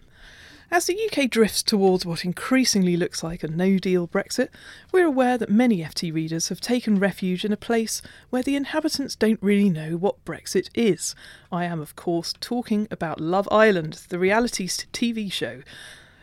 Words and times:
As 0.71 0.85
the 0.85 0.97
UK 0.97 1.29
drifts 1.29 1.63
towards 1.63 2.05
what 2.05 2.23
increasingly 2.23 2.95
looks 2.95 3.23
like 3.23 3.43
a 3.43 3.49
no 3.49 3.77
deal 3.77 4.07
Brexit, 4.07 4.47
we're 4.93 5.05
aware 5.05 5.37
that 5.37 5.49
many 5.49 5.79
FT 5.79 6.13
readers 6.13 6.47
have 6.47 6.61
taken 6.61 6.97
refuge 6.97 7.43
in 7.43 7.51
a 7.51 7.57
place 7.57 8.01
where 8.29 8.41
the 8.41 8.55
inhabitants 8.55 9.17
don't 9.17 9.43
really 9.43 9.69
know 9.69 9.97
what 9.97 10.23
Brexit 10.23 10.69
is. 10.73 11.13
I 11.51 11.65
am, 11.65 11.81
of 11.81 11.97
course, 11.97 12.33
talking 12.39 12.87
about 12.89 13.19
Love 13.19 13.49
Island, 13.51 14.05
the 14.07 14.17
reality 14.17 14.65
TV 14.69 15.29
show. 15.29 15.61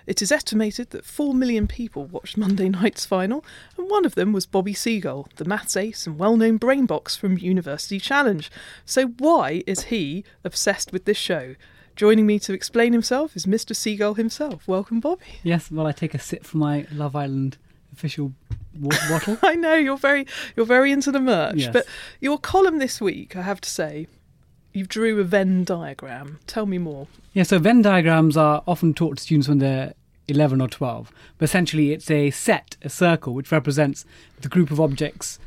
It 0.09 0.23
is 0.23 0.33
estimated 0.33 0.89
that 0.91 1.05
4 1.05 1.35
million 1.35 1.67
people 1.67 2.07
watched 2.07 2.39
Monday 2.39 2.71
night's 2.71 3.05
final, 3.05 3.45
and 3.77 3.91
one 3.91 4.07
of 4.07 4.15
them 4.15 4.33
was 4.33 4.47
Bobby 4.47 4.73
Seagull, 4.73 5.29
the 5.37 5.45
maths 5.45 5.77
ace 5.77 6.07
and 6.07 6.19
well 6.19 6.35
known 6.39 6.59
brainbox 6.59 7.17
from 7.19 7.37
University 7.37 8.01
Challenge. 8.01 8.51
So, 8.87 9.09
why 9.09 9.63
is 9.67 9.85
he 9.85 10.25
obsessed 10.45 10.93
with 10.95 11.05
this 11.05 11.19
show? 11.19 11.57
Joining 11.95 12.25
me 12.27 12.39
to 12.39 12.55
explain 12.55 12.95
himself 12.95 13.37
is 13.37 13.45
Mr. 13.45 13.77
Seagull 13.77 14.15
himself. 14.15 14.67
Welcome, 14.67 15.01
Bobby. 15.01 15.41
Yes, 15.43 15.71
well, 15.71 15.87
I 15.87 15.93
take 15.93 16.15
a 16.15 16.19
sip 16.19 16.43
from 16.45 16.61
my 16.61 16.87
Love 16.91 17.15
Island 17.15 17.59
official 17.93 18.33
water 18.81 18.99
bottle. 19.11 19.39
I 19.43 19.57
know 19.57 19.75
you're 19.75 19.99
very 19.99 20.27
you're 20.57 20.65
very 20.65 20.91
into 20.91 21.13
the 21.13 21.21
merch, 21.21 21.57
Yes. 21.57 21.73
but 21.73 21.85
your 22.19 22.39
column 22.39 22.79
this 22.79 22.99
week, 22.99 23.37
I 23.37 23.43
have 23.43 23.61
to 23.61 23.69
say, 23.69 24.07
you 24.79 24.87
drew 24.87 25.19
a 25.19 25.25
Venn 25.25 25.65
diagram. 25.65 26.39
Tell 26.47 26.65
me 26.65 26.79
more. 26.79 27.09
Yeah, 27.33 27.43
so 27.43 27.59
Venn 27.59 27.83
diagrams 27.83 28.37
are 28.37 28.63
often 28.67 28.95
taught 28.95 29.17
to 29.17 29.23
students 29.23 29.49
when 29.49 29.59
they're 29.59 29.93
11 30.29 30.61
or 30.61 30.69
12. 30.69 31.11
But 31.37 31.45
essentially, 31.45 31.93
it's 31.93 32.11
a 32.11 32.31
set, 32.31 32.77
a 32.83 32.89
circle, 32.89 33.35
which 33.35 33.51
represents 33.51 34.05
the 34.41 34.49
group 34.49 34.71
of 34.71 34.81
objects 34.81 35.41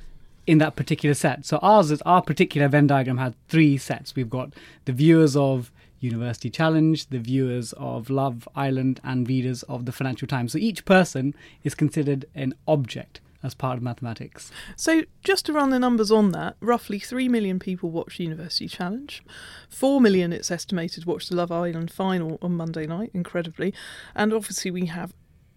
in 0.45 0.57
that 0.57 0.75
particular 0.75 1.13
set. 1.13 1.45
So 1.45 1.59
ours 1.61 1.91
is 1.91 2.01
our 2.01 2.21
particular 2.21 2.67
Venn 2.67 2.87
diagram 2.87 3.17
had 3.17 3.35
three 3.47 3.77
sets. 3.77 4.15
We've 4.15 4.29
got 4.29 4.53
the 4.83 4.91
viewers 4.91 5.37
of 5.37 5.71
University 6.01 6.49
Challenge, 6.49 7.07
the 7.07 7.19
viewers 7.19 7.73
of 7.73 8.09
Love 8.09 8.49
Island, 8.53 8.99
and 9.01 9.29
readers 9.29 9.63
of 9.63 9.85
the 9.85 9.93
Financial 9.93 10.27
Times. 10.27 10.51
So 10.51 10.57
each 10.57 10.83
person 10.83 11.33
is 11.63 11.73
considered 11.73 12.25
an 12.35 12.53
object 12.67 13.21
as 13.43 13.53
part 13.53 13.77
of 13.77 13.83
mathematics. 13.83 14.51
So, 14.75 15.03
just 15.23 15.45
to 15.47 15.53
run 15.53 15.69
the 15.69 15.79
numbers 15.79 16.11
on 16.11 16.31
that, 16.31 16.55
roughly 16.59 16.99
3 16.99 17.27
million 17.29 17.59
people 17.59 17.89
watched 17.89 18.19
University 18.19 18.67
Challenge. 18.67 19.23
4 19.69 20.01
million, 20.01 20.33
it's 20.33 20.51
estimated, 20.51 21.05
watched 21.05 21.29
the 21.29 21.35
Love 21.35 21.51
Island 21.51 21.91
final 21.91 22.37
on 22.41 22.55
Monday 22.55 22.85
night, 22.85 23.11
incredibly. 23.13 23.73
And 24.15 24.33
obviously, 24.33 24.71
we 24.71 24.85
have 24.87 25.13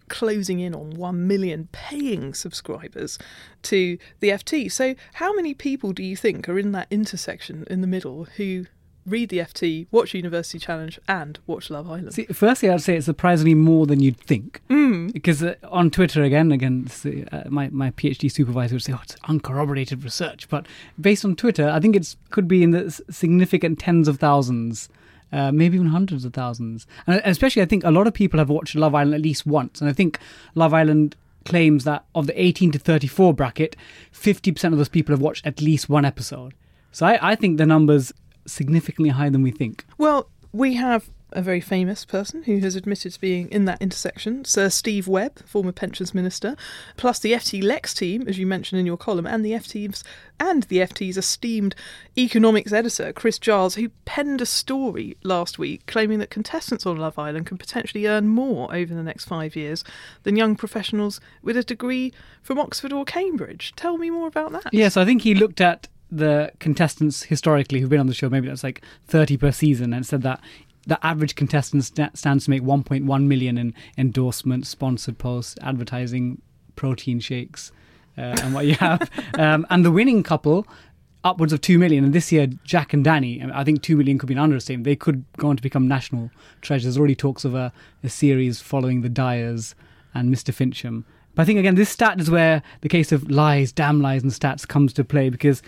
closing 0.07 0.59
in 0.59 0.75
on 0.75 0.91
1 0.91 1.27
million 1.27 1.67
paying 1.71 2.33
subscribers 2.33 3.17
to 3.63 3.97
the 4.19 4.29
FT. 4.29 4.71
So, 4.71 4.95
how 5.15 5.33
many 5.33 5.53
people 5.53 5.93
do 5.93 6.03
you 6.03 6.15
think 6.15 6.47
are 6.47 6.59
in 6.59 6.71
that 6.73 6.87
intersection 6.91 7.65
in 7.69 7.81
the 7.81 7.87
middle 7.87 8.25
who 8.37 8.65
read 9.05 9.29
the 9.29 9.39
FT, 9.39 9.87
watch 9.91 10.13
University 10.13 10.59
Challenge, 10.59 10.99
and 11.07 11.39
watch 11.47 11.69
Love 11.69 11.89
Island? 11.89 12.13
See, 12.13 12.25
firstly, 12.25 12.69
I'd 12.69 12.81
say 12.81 12.97
it's 12.97 13.05
surprisingly 13.05 13.53
more 13.53 13.85
than 13.85 13.99
you'd 13.99 14.17
think. 14.17 14.61
Because 15.11 15.43
uh, 15.43 15.55
on 15.69 15.91
Twitter, 15.91 16.23
again, 16.23 16.51
again, 16.51 16.87
uh, 17.31 17.43
my 17.47 17.69
my 17.69 17.91
PhD 17.91 18.31
supervisor 18.31 18.75
would 18.75 18.83
say, 18.83 18.93
"Oh, 18.93 18.99
it's 19.03 19.15
uncorroborated 19.27 20.03
research," 20.03 20.49
but 20.49 20.65
based 20.99 21.25
on 21.25 21.35
Twitter, 21.35 21.69
I 21.69 21.79
think 21.79 21.95
it 21.95 22.15
could 22.31 22.47
be 22.47 22.63
in 22.63 22.71
the 22.71 22.91
significant 23.09 23.79
tens 23.79 24.07
of 24.07 24.19
thousands. 24.19 24.89
Uh, 25.31 25.51
maybe 25.51 25.75
even 25.75 25.87
hundreds 25.87 26.23
of 26.23 26.33
thousands, 26.33 26.87
and 27.07 27.21
especially 27.25 27.61
I 27.61 27.65
think 27.65 27.83
a 27.83 27.91
lot 27.91 28.07
of 28.07 28.13
people 28.13 28.37
have 28.37 28.49
watched 28.49 28.75
Love 28.75 28.95
Island 28.95 29.15
at 29.15 29.21
least 29.21 29.45
once, 29.45 29.81
and 29.81 29.89
I 29.89 29.93
think 29.93 30.19
Love 30.53 30.73
Island 30.73 31.15
claims 31.45 31.83
that 31.83 32.05
of 32.13 32.27
the 32.27 32.41
18 32.41 32.71
to 32.71 32.79
34 32.79 33.33
bracket, 33.33 33.75
50% 34.13 34.71
of 34.71 34.77
those 34.77 34.89
people 34.89 35.13
have 35.13 35.21
watched 35.21 35.45
at 35.45 35.61
least 35.61 35.87
one 35.87 36.05
episode. 36.05 36.53
So 36.91 37.05
I, 37.05 37.31
I 37.31 37.35
think 37.35 37.57
the 37.57 37.65
number's 37.65 38.11
significantly 38.45 39.09
higher 39.09 39.29
than 39.29 39.41
we 39.41 39.51
think. 39.51 39.85
Well, 39.97 40.29
we 40.51 40.75
have 40.75 41.09
a 41.35 41.41
very 41.41 41.59
famous 41.59 42.05
person 42.05 42.43
who 42.43 42.59
has 42.59 42.75
admitted 42.75 43.11
to 43.11 43.19
being 43.19 43.49
in 43.49 43.65
that 43.65 43.81
intersection, 43.81 44.45
Sir 44.45 44.69
Steve 44.69 45.07
Webb, 45.07 45.45
former 45.45 45.73
pensions 45.73 46.13
minister, 46.13 46.55
plus 46.95 47.19
the 47.19 47.33
FT 47.33 47.61
Lex 47.61 47.93
team, 47.93 48.25
as 48.27 48.37
you 48.37 48.47
mentioned 48.47 48.79
in 48.79 48.85
your 48.85 48.97
column, 48.97 49.27
and 49.27 49.43
the 49.43 49.51
FT's 49.51 50.03
and 50.39 50.63
the 50.63 50.77
FT's 50.77 51.17
esteemed 51.17 51.75
economics 52.17 52.71
editor, 52.71 53.11
Chris 53.13 53.37
Giles, 53.37 53.75
who 53.75 53.89
penned 54.05 54.41
a 54.41 54.45
story 54.45 55.17
last 55.23 55.59
week 55.59 55.85
claiming 55.87 56.19
that 56.19 56.29
contestants 56.29 56.85
on 56.85 56.97
Love 56.97 57.19
Island 57.19 57.45
can 57.45 57.57
potentially 57.57 58.07
earn 58.07 58.27
more 58.27 58.73
over 58.73 58.93
the 58.93 59.03
next 59.03 59.25
five 59.25 59.55
years 59.55 59.83
than 60.23 60.35
young 60.35 60.55
professionals 60.55 61.19
with 61.41 61.57
a 61.57 61.63
degree 61.63 62.13
from 62.41 62.59
Oxford 62.59 62.93
or 62.93 63.05
Cambridge. 63.05 63.73
Tell 63.75 63.97
me 63.97 64.09
more 64.09 64.27
about 64.27 64.51
that. 64.53 64.73
Yes, 64.73 64.97
I 64.97 65.05
think 65.05 65.21
he 65.21 65.35
looked 65.35 65.61
at 65.61 65.87
the 66.11 66.51
contestants 66.59 67.23
historically 67.23 67.79
who've 67.79 67.89
been 67.89 67.99
on 67.99 68.07
the 68.07 68.13
show, 68.13 68.29
maybe 68.29 68.47
that's 68.47 68.63
like 68.63 68.81
30 69.07 69.37
per 69.37 69.51
season, 69.51 69.93
and 69.93 70.05
said 70.05 70.21
that 70.21 70.39
the 70.87 71.03
average 71.05 71.35
contestant 71.35 71.83
sta- 71.83 72.11
stands 72.13 72.45
to 72.45 72.51
make 72.51 72.61
1.1 72.61 73.23
million 73.23 73.57
in 73.57 73.73
endorsements, 73.97 74.69
sponsored 74.69 75.17
posts, 75.17 75.55
advertising, 75.61 76.41
protein 76.75 77.19
shakes, 77.19 77.71
uh, 78.17 78.35
and 78.41 78.53
what 78.53 78.65
you 78.65 78.75
have. 78.75 79.09
um, 79.39 79.65
and 79.69 79.83
the 79.83 79.91
winning 79.91 80.23
couple, 80.23 80.67
upwards 81.23 81.51
of 81.51 81.59
2 81.61 81.79
million. 81.79 82.03
And 82.03 82.13
this 82.13 82.31
year, 82.31 82.47
Jack 82.63 82.93
and 82.93 83.03
Dani, 83.03 83.51
I 83.53 83.63
think 83.63 83.81
2 83.81 83.97
million 83.97 84.19
could 84.19 84.27
be 84.27 84.35
an 84.35 84.39
understatement. 84.39 84.85
They 84.85 84.95
could 84.95 85.25
go 85.37 85.49
on 85.49 85.57
to 85.57 85.63
become 85.63 85.87
national 85.87 86.29
treasures. 86.61 86.83
There's 86.83 86.97
already 86.97 87.15
talks 87.15 87.43
of 87.43 87.55
a, 87.55 87.73
a 88.03 88.09
series 88.09 88.61
following 88.61 89.01
the 89.01 89.09
Dyers 89.09 89.75
and 90.13 90.33
Mr. 90.33 90.53
Fincham. 90.53 91.03
But 91.33 91.41
I 91.41 91.45
think, 91.45 91.59
again, 91.59 91.75
this 91.75 91.89
stat 91.89 92.19
is 92.21 92.31
where 92.31 92.61
the 92.81 92.87
case 92.87 93.11
of 93.11 93.29
lies, 93.29 93.73
damn 93.73 94.01
lies, 94.01 94.23
and 94.23 94.31
stats 94.31 94.65
comes 94.65 94.93
to 94.93 95.03
play 95.03 95.29
because 95.29 95.61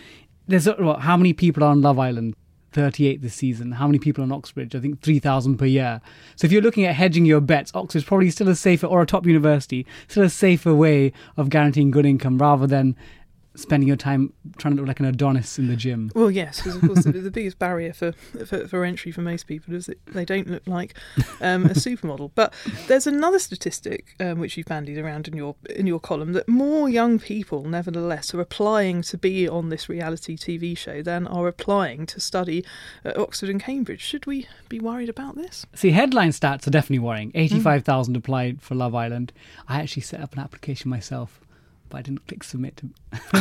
there's 0.47 0.67
what, 0.67 1.01
how 1.01 1.17
many 1.17 1.33
people 1.33 1.63
are 1.63 1.71
on 1.71 1.81
Love 1.81 1.99
Island? 1.99 2.35
38 2.73 3.21
this 3.21 3.33
season. 3.33 3.71
How 3.71 3.88
many 3.88 3.97
people 3.97 4.23
on 4.23 4.31
Oxbridge? 4.31 4.75
I 4.75 4.79
think 4.79 5.01
3,000 5.01 5.57
per 5.57 5.65
year. 5.65 6.01
So 6.35 6.45
if 6.45 6.51
you're 6.51 6.61
looking 6.61 6.85
at 6.85 6.95
hedging 6.95 7.25
your 7.25 7.41
bets, 7.41 7.71
Oxbridge 7.73 8.05
probably 8.05 8.29
still 8.29 8.49
a 8.49 8.55
safer, 8.55 8.85
or 8.85 9.01
a 9.01 9.05
top 9.05 9.25
university, 9.25 9.85
still 10.07 10.23
a 10.23 10.29
safer 10.29 10.75
way 10.75 11.11
of 11.38 11.49
guaranteeing 11.49 11.91
good 11.91 12.05
income 12.05 12.38
rather 12.38 12.67
than 12.67 12.95
spending 13.57 13.88
your 13.88 13.98
time 13.98 14.31
trying 14.57 14.75
to 14.75 14.81
look 14.81 14.88
like 14.88 15.00
an 15.00 15.06
Adonis 15.06 15.57
in 15.57 15.68
the 15.68 15.75
gym. 15.75 16.12
Well, 16.13 16.30
yes, 16.30 16.57
because 16.57 16.75
of 16.75 16.81
course 16.83 17.04
the, 17.04 17.12
the, 17.27 17.31
biggest 17.31 17.57
barrier 17.59 17.92
for, 17.92 18.12
for, 18.45 18.68
for 18.68 18.86
entry 18.86 19.12
for 19.12 19.21
most 19.21 19.48
people 19.48 19.74
is 19.74 19.88
that 19.88 20.04
they 20.06 20.25
don't 20.25 20.48
look 20.48 20.65
like 20.68 20.95
um, 21.42 21.65
a 21.65 21.69
supermodel. 21.69 22.31
But 22.36 22.54
there's 22.88 23.07
another 23.07 23.39
statistic 23.39 24.15
um, 24.19 24.39
which 24.39 24.57
you've 24.57 24.68
bandied 24.68 24.98
around 24.98 25.27
in 25.27 25.36
your 25.36 25.56
in 25.75 25.88
your 25.88 26.00
column 26.00 26.33
that 26.33 26.48
more 26.48 26.88
young 26.88 27.19
people, 27.19 27.63
nevertheless, 27.63 28.33
are 28.33 28.42
applying 28.42 29.01
to 29.04 29.18
be 29.18 29.48
on 29.48 29.69
this 29.69 29.89
reality 29.89 30.38
TV 30.38 30.77
show 30.77 31.01
than 31.01 31.27
are 31.27 31.48
applying 31.48 32.06
to 32.06 32.19
study 32.19 32.63
at 33.04 33.18
Oxford 33.18 33.50
and 33.50 33.62
Cambridge. 33.62 34.01
Should 34.01 34.27
we 34.27 34.48
be 34.69 34.80
worried 34.80 35.09
about 35.09 35.36
this? 35.36 35.65
See, 35.74 35.92
headline 35.92 36.30
stats 36.30 36.68
are 36.68 36.71
definitely 36.71 37.00
worrying. 37.00 37.31
Eighty-five 37.33 37.83
thousand 37.83 38.13
mm. 38.13 38.18
applied 38.18 38.62
for 38.62 38.75
Love 38.75 38.94
Island. 38.94 39.33
I 39.68 39.81
actually 39.81 40.04
set 40.04 40.21
up 40.21 40.33
an 40.33 40.39
application 40.39 40.89
myself 40.89 41.42
but 41.89 41.97
I 41.97 42.01
didn't 42.01 42.27
click 42.27 42.43
submit. 42.43 42.81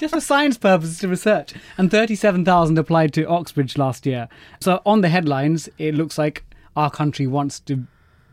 Just 0.00 0.14
for 0.14 0.20
science 0.20 0.58
purposes 0.58 0.98
to 1.00 1.08
research. 1.08 1.54
And 1.78 1.90
37,000 1.90 2.78
applied 2.78 3.12
to 3.14 3.26
Oxbridge 3.28 3.78
last 3.78 4.06
year. 4.06 4.28
So 4.60 4.80
on 4.86 5.00
the 5.00 5.08
headlines, 5.08 5.68
it 5.78 5.94
looks 5.94 6.18
like 6.18 6.44
our 6.76 6.90
country 6.90 7.26
wants 7.26 7.60
to 7.60 7.86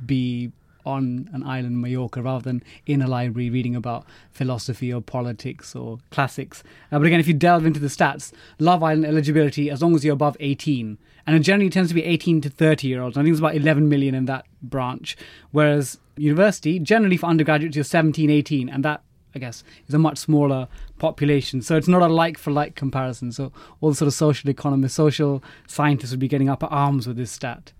be 0.05 0.51
on 0.85 1.29
an 1.33 1.43
island 1.43 1.73
in 1.73 1.81
Mallorca 1.81 2.21
rather 2.21 2.43
than 2.43 2.63
in 2.85 3.01
a 3.01 3.07
library 3.07 3.49
reading 3.49 3.75
about 3.75 4.05
philosophy 4.31 4.93
or 4.93 5.01
politics 5.01 5.75
or 5.75 5.99
classics. 6.09 6.63
Uh, 6.91 6.97
but 6.97 7.05
again, 7.05 7.19
if 7.19 7.27
you 7.27 7.33
delve 7.33 7.65
into 7.65 7.79
the 7.79 7.87
stats, 7.87 8.31
Love 8.59 8.81
Island 8.81 9.05
eligibility, 9.05 9.69
as 9.69 9.81
long 9.81 9.95
as 9.95 10.03
you're 10.03 10.13
above 10.13 10.37
18, 10.39 10.97
and 11.27 11.35
it 11.35 11.39
generally 11.41 11.69
tends 11.69 11.89
to 11.89 11.95
be 11.95 12.03
18 12.03 12.41
to 12.41 12.49
30 12.49 12.87
year 12.87 13.01
olds. 13.01 13.17
I 13.17 13.21
think 13.21 13.31
it's 13.31 13.39
about 13.39 13.55
11 13.55 13.87
million 13.87 14.15
in 14.15 14.25
that 14.25 14.45
branch. 14.61 15.15
Whereas 15.51 15.99
university, 16.19 16.79
generally 16.79 17.17
for 17.17 17.27
undergraduates, 17.27 17.75
you're 17.75 17.83
17, 17.83 18.29
18, 18.29 18.69
and 18.69 18.83
that 18.85 19.03
I 19.35 19.39
guess, 19.39 19.63
is 19.87 19.93
a 19.93 19.99
much 19.99 20.17
smaller 20.17 20.67
population. 20.97 21.61
So 21.61 21.75
it's 21.75 21.87
not 21.87 22.01
a 22.01 22.07
like 22.07 22.37
for 22.37 22.51
like 22.51 22.75
comparison. 22.75 23.31
So 23.31 23.51
all 23.79 23.89
the 23.89 23.95
sort 23.95 24.07
of 24.07 24.13
social 24.13 24.49
economists, 24.49 24.95
social 24.95 25.43
scientists 25.67 26.11
would 26.11 26.19
be 26.19 26.27
getting 26.27 26.49
up 26.49 26.63
at 26.63 26.71
arms 26.71 27.07
with 27.07 27.17
this 27.17 27.31
stat. 27.31 27.71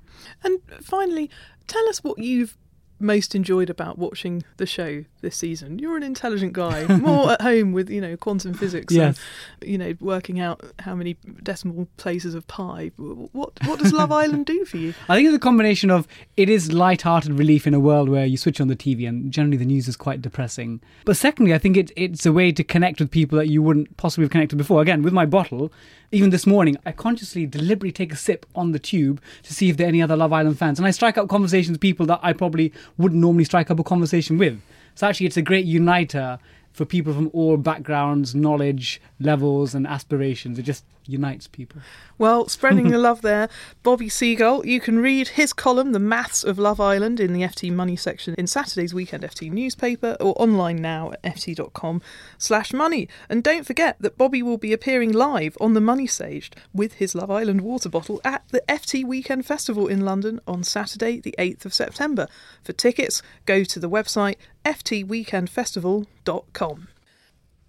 And 0.43 0.59
finally, 0.81 1.29
tell 1.67 1.87
us 1.89 2.03
what 2.03 2.19
you've 2.19 2.57
most 2.99 3.35
enjoyed 3.35 3.69
about 3.69 3.97
watching 3.97 4.43
the 4.57 4.65
show 4.65 5.05
this 5.21 5.35
season? 5.35 5.79
You're 5.79 5.97
an 5.97 6.03
intelligent 6.03 6.53
guy, 6.53 6.85
more 6.87 7.31
at 7.33 7.41
home 7.41 7.73
with 7.73 7.89
you 7.89 8.01
know 8.01 8.17
quantum 8.17 8.53
physics, 8.53 8.93
yes. 8.93 9.19
and 9.61 9.69
you 9.69 9.77
know 9.77 9.95
working 9.99 10.39
out 10.39 10.63
how 10.79 10.95
many 10.95 11.15
decimal 11.43 11.87
places 11.97 12.33
of 12.33 12.47
pi. 12.47 12.91
What 12.97 13.51
what 13.65 13.79
does 13.79 13.93
Love 13.93 14.11
Island 14.11 14.45
do 14.45 14.65
for 14.65 14.77
you? 14.77 14.93
I 15.07 15.15
think 15.15 15.27
it's 15.27 15.35
a 15.35 15.39
combination 15.39 15.91
of 15.91 16.07
it 16.37 16.49
is 16.49 16.71
light-hearted 16.71 17.33
relief 17.33 17.65
in 17.67 17.73
a 17.73 17.79
world 17.79 18.09
where 18.09 18.25
you 18.25 18.37
switch 18.37 18.61
on 18.61 18.67
the 18.67 18.75
TV 18.75 19.07
and 19.07 19.31
generally 19.31 19.57
the 19.57 19.65
news 19.65 19.87
is 19.87 19.95
quite 19.95 20.21
depressing. 20.21 20.81
But 21.05 21.17
secondly, 21.17 21.53
I 21.53 21.57
think 21.57 21.77
it 21.77 21.91
it's 21.95 22.25
a 22.25 22.33
way 22.33 22.51
to 22.51 22.63
connect 22.63 22.99
with 22.99 23.11
people 23.11 23.37
that 23.37 23.47
you 23.47 23.61
wouldn't 23.61 23.97
possibly 23.97 24.25
have 24.25 24.31
connected 24.31 24.57
before. 24.57 24.81
Again, 24.81 25.01
with 25.01 25.13
my 25.13 25.25
bottle, 25.25 25.71
even 26.11 26.31
this 26.31 26.47
morning, 26.47 26.75
I 26.85 26.91
consciously, 26.91 27.45
deliberately 27.45 27.91
take 27.91 28.11
a 28.11 28.15
sip 28.15 28.45
on 28.55 28.71
the 28.71 28.79
tube 28.79 29.21
to 29.43 29.53
see 29.53 29.69
if 29.69 29.77
there 29.77 29.85
are 29.85 29.89
any 29.89 30.01
other 30.01 30.15
Love 30.15 30.33
Island 30.33 30.57
fans. 30.57 30.79
And 30.79 30.87
I 30.87 30.91
strike 30.91 31.17
up 31.17 31.29
conversations 31.29 31.73
with 31.73 31.81
people 31.81 32.05
that 32.07 32.19
I 32.23 32.33
probably 32.33 32.73
wouldn't 32.97 33.19
normally 33.19 33.43
strike 33.43 33.69
up 33.71 33.79
a 33.79 33.83
conversation 33.83 34.37
with. 34.37 34.61
So 34.95 35.07
actually, 35.07 35.27
it's 35.27 35.37
a 35.37 35.41
great 35.41 35.65
uniter 35.65 36.39
for 36.79 36.85
people 36.85 37.13
from 37.13 37.29
all 37.33 37.57
backgrounds, 37.57 38.33
knowledge 38.33 39.01
levels, 39.19 39.75
and 39.75 39.85
aspirations. 39.85 40.57
It 40.57 40.63
just 40.63 40.85
unites 41.05 41.45
people. 41.45 41.81
Well, 42.17 42.47
spreading 42.47 42.89
the 42.89 42.97
love 43.09 43.21
there, 43.21 43.49
Bobby 43.83 44.07
Seagull. 44.07 44.65
You 44.65 44.79
can 44.79 44.99
read 44.99 45.29
his 45.29 45.51
column, 45.51 45.91
The 45.91 45.99
Maths 45.99 46.41
of 46.41 46.57
Love 46.57 46.79
Island, 46.79 47.19
in 47.19 47.33
the 47.33 47.41
FT 47.41 47.73
Money 47.73 47.97
section 47.97 48.33
in 48.37 48.47
Saturday's 48.47 48.93
Weekend 48.93 49.23
FT 49.23 49.51
newspaper 49.51 50.15
or 50.21 50.33
online 50.41 50.81
now 50.81 51.11
at 51.11 51.35
ft.com 51.35 52.01
slash 52.37 52.71
money. 52.71 53.09
And 53.27 53.43
don't 53.43 53.65
forget 53.65 53.97
that 53.99 54.17
Bobby 54.17 54.41
will 54.41 54.57
be 54.57 54.71
appearing 54.71 55.11
live 55.11 55.57
on 55.59 55.73
the 55.73 55.81
Money 55.81 56.07
Stage 56.07 56.49
with 56.73 56.93
his 56.93 57.13
Love 57.13 57.29
Island 57.29 57.59
water 57.59 57.89
bottle 57.89 58.21
at 58.23 58.45
the 58.51 58.63
FT 58.69 59.03
Weekend 59.03 59.45
Festival 59.45 59.87
in 59.87 60.05
London 60.05 60.39
on 60.47 60.63
Saturday, 60.63 61.19
the 61.19 61.35
8th 61.37 61.65
of 61.65 61.73
September. 61.73 62.29
For 62.63 62.71
tickets, 62.71 63.21
go 63.45 63.65
to 63.65 63.79
the 63.81 63.89
website 63.89 64.37
ftweekendfestival.com. 64.65 66.87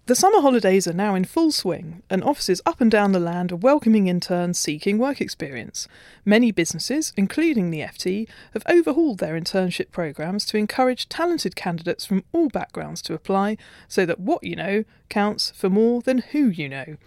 The 0.07 0.15
summer 0.15 0.41
holidays 0.41 0.87
are 0.87 0.93
now 0.93 1.15
in 1.15 1.25
full 1.25 1.51
swing, 1.51 2.01
and 2.09 2.23
offices 2.23 2.59
up 2.65 2.81
and 2.81 2.89
down 2.89 3.11
the 3.11 3.19
land 3.19 3.51
are 3.51 3.55
welcoming 3.55 4.07
interns 4.07 4.57
seeking 4.57 4.97
work 4.97 5.21
experience. 5.21 5.87
Many 6.25 6.51
businesses, 6.51 7.13
including 7.15 7.69
the 7.69 7.81
FT, 7.81 8.27
have 8.53 8.63
overhauled 8.67 9.19
their 9.19 9.39
internship 9.39 9.91
programs 9.91 10.45
to 10.47 10.57
encourage 10.57 11.07
talented 11.07 11.55
candidates 11.55 12.03
from 12.03 12.23
all 12.33 12.49
backgrounds 12.49 13.01
to 13.03 13.13
apply 13.13 13.57
so 13.87 14.05
that 14.05 14.19
what 14.19 14.43
you 14.43 14.55
know 14.55 14.83
counts 15.07 15.51
for 15.51 15.69
more 15.69 16.01
than 16.01 16.17
who 16.17 16.47
you 16.47 16.67
know. 16.67 16.97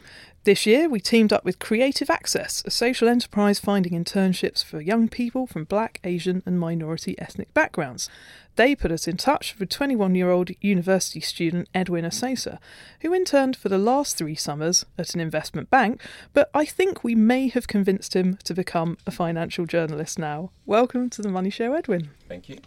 This 0.45 0.67
year, 0.67 0.91
we 0.91 1.01
teamed 1.01 1.33
up 1.33 1.43
with 1.43 1.59
Creative 1.59 2.11
Access, 2.11 2.63
a 2.67 2.71
social 2.71 3.09
enterprise 3.09 3.59
finding 3.59 3.93
internships 3.93 4.63
for 4.63 4.81
young 4.81 5.09
people 5.09 5.47
from 5.47 5.65
black, 5.65 6.01
Asian, 6.05 6.43
and 6.45 6.61
minority 6.61 7.19
ethnic 7.19 7.53
backgrounds. 7.55 8.11
They 8.57 8.77
put 8.77 8.93
us 8.93 9.09
in 9.09 9.17
touch 9.17 9.59
with 9.59 9.69
21 9.69 10.15
year 10.15 10.31
old 10.31 10.51
university 10.61 11.21
student 11.21 11.69
Edwin 11.75 12.05
Asosa, 12.05 12.59
who 13.01 13.13
interned 13.13 13.57
for 13.57 13.69
the 13.69 13.79
last 13.79 14.17
three 14.17 14.37
summers 14.37 14.87
at 14.97 15.13
an 15.13 15.21
investment 15.21 15.71
bank, 15.71 16.01
but 16.33 16.51
I 16.55 16.65
think 16.65 17.03
we 17.03 17.17
may 17.17 17.49
have 17.49 17.67
convinced 17.67 18.15
him 18.15 18.39
to 18.45 18.55
become 18.55 18.97
a 19.09 19.11
financial 19.11 19.67
journalist 19.67 20.21
now. 20.21 20.51
Welcome 20.67 21.11
to 21.11 21.23
the 21.23 21.31
Money 21.31 21.51
Show, 21.51 21.73
Edwin. 21.73 22.11
Thank 22.29 22.49
you. 22.49 22.59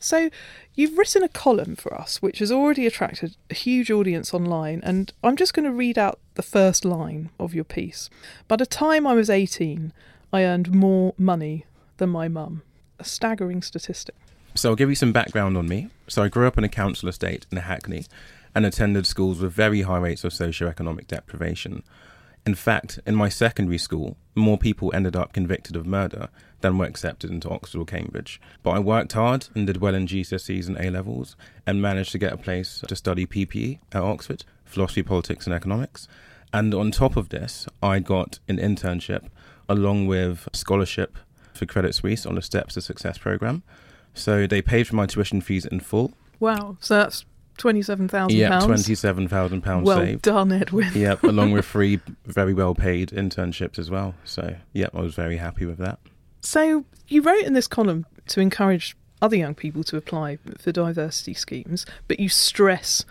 So, 0.00 0.28
you've 0.74 0.98
written 0.98 1.22
a 1.22 1.28
column 1.28 1.76
for 1.76 1.94
us 1.94 2.20
which 2.20 2.40
has 2.40 2.50
already 2.50 2.84
attracted 2.84 3.36
a 3.48 3.54
huge 3.54 3.92
audience 3.92 4.34
online, 4.34 4.80
and 4.82 5.12
I'm 5.22 5.36
just 5.36 5.54
going 5.54 5.66
to 5.66 5.72
read 5.72 5.98
out 5.98 6.18
the 6.34 6.42
first 6.42 6.84
line 6.84 7.30
of 7.38 7.54
your 7.54 7.64
piece. 7.64 8.10
By 8.48 8.56
the 8.56 8.66
time 8.66 9.06
I 9.06 9.14
was 9.14 9.30
18, 9.30 9.92
I 10.32 10.42
earned 10.42 10.74
more 10.74 11.14
money 11.16 11.64
than 11.98 12.10
my 12.10 12.26
mum. 12.26 12.62
A 12.98 13.04
staggering 13.04 13.62
statistic. 13.62 14.16
So 14.58 14.70
I'll 14.70 14.76
give 14.76 14.88
you 14.88 14.96
some 14.96 15.12
background 15.12 15.56
on 15.56 15.68
me. 15.68 15.88
So 16.08 16.24
I 16.24 16.28
grew 16.28 16.48
up 16.48 16.58
in 16.58 16.64
a 16.64 16.68
council 16.68 17.08
estate 17.08 17.46
in 17.52 17.58
Hackney 17.58 18.06
and 18.56 18.66
attended 18.66 19.06
schools 19.06 19.38
with 19.38 19.52
very 19.52 19.82
high 19.82 19.98
rates 19.98 20.24
of 20.24 20.32
socioeconomic 20.32 21.06
deprivation. 21.06 21.84
In 22.44 22.56
fact, 22.56 22.98
in 23.06 23.14
my 23.14 23.28
secondary 23.28 23.78
school, 23.78 24.16
more 24.34 24.58
people 24.58 24.90
ended 24.92 25.14
up 25.14 25.32
convicted 25.32 25.76
of 25.76 25.86
murder 25.86 26.28
than 26.60 26.76
were 26.76 26.86
accepted 26.86 27.30
into 27.30 27.48
Oxford 27.48 27.78
or 27.78 27.84
Cambridge. 27.84 28.40
But 28.64 28.70
I 28.70 28.80
worked 28.80 29.12
hard 29.12 29.46
and 29.54 29.64
did 29.64 29.76
well 29.76 29.94
in 29.94 30.08
GCSEs 30.08 30.66
and 30.66 30.76
A 30.78 30.90
levels 30.90 31.36
and 31.64 31.80
managed 31.80 32.10
to 32.10 32.18
get 32.18 32.32
a 32.32 32.36
place 32.36 32.82
to 32.88 32.96
study 32.96 33.26
PPE 33.26 33.78
at 33.92 34.02
Oxford, 34.02 34.44
philosophy, 34.64 35.04
politics, 35.04 35.46
and 35.46 35.54
economics. 35.54 36.08
And 36.52 36.74
on 36.74 36.90
top 36.90 37.16
of 37.16 37.28
this, 37.28 37.68
I 37.80 38.00
got 38.00 38.40
an 38.48 38.56
internship 38.56 39.28
along 39.68 40.08
with 40.08 40.48
scholarship 40.52 41.16
for 41.54 41.64
Credit 41.64 41.94
Suisse 41.94 42.26
on 42.26 42.34
the 42.34 42.42
Steps 42.42 42.74
to 42.74 42.80
Success 42.80 43.18
program. 43.18 43.62
So 44.18 44.46
they 44.46 44.60
paid 44.62 44.86
for 44.86 44.96
my 44.96 45.06
tuition 45.06 45.40
fees 45.40 45.64
in 45.64 45.80
full. 45.80 46.12
Wow. 46.40 46.76
So 46.80 46.96
that's 46.96 47.24
twenty-seven 47.56 48.08
thousand. 48.08 48.38
Yeah, 48.38 48.60
twenty-seven 48.60 49.28
thousand 49.28 49.62
pounds 49.62 49.86
well 49.86 49.98
saved. 49.98 50.26
Well 50.26 50.44
done, 50.44 50.52
Edwin. 50.52 50.90
yep, 50.94 51.22
along 51.22 51.52
with 51.52 51.66
three 51.66 52.00
very 52.24 52.54
well-paid 52.54 53.10
internships 53.10 53.78
as 53.78 53.90
well. 53.90 54.14
So 54.24 54.56
yep, 54.72 54.94
I 54.94 55.00
was 55.00 55.14
very 55.14 55.36
happy 55.36 55.64
with 55.64 55.78
that. 55.78 55.98
So 56.40 56.84
you 57.08 57.22
wrote 57.22 57.44
in 57.44 57.54
this 57.54 57.66
column 57.66 58.06
to 58.28 58.40
encourage 58.40 58.96
other 59.20 59.36
young 59.36 59.54
people 59.54 59.82
to 59.84 59.96
apply 59.96 60.38
for 60.58 60.70
diversity 60.70 61.34
schemes, 61.34 61.84
but 62.06 62.20
you 62.20 62.28
stress 62.28 63.04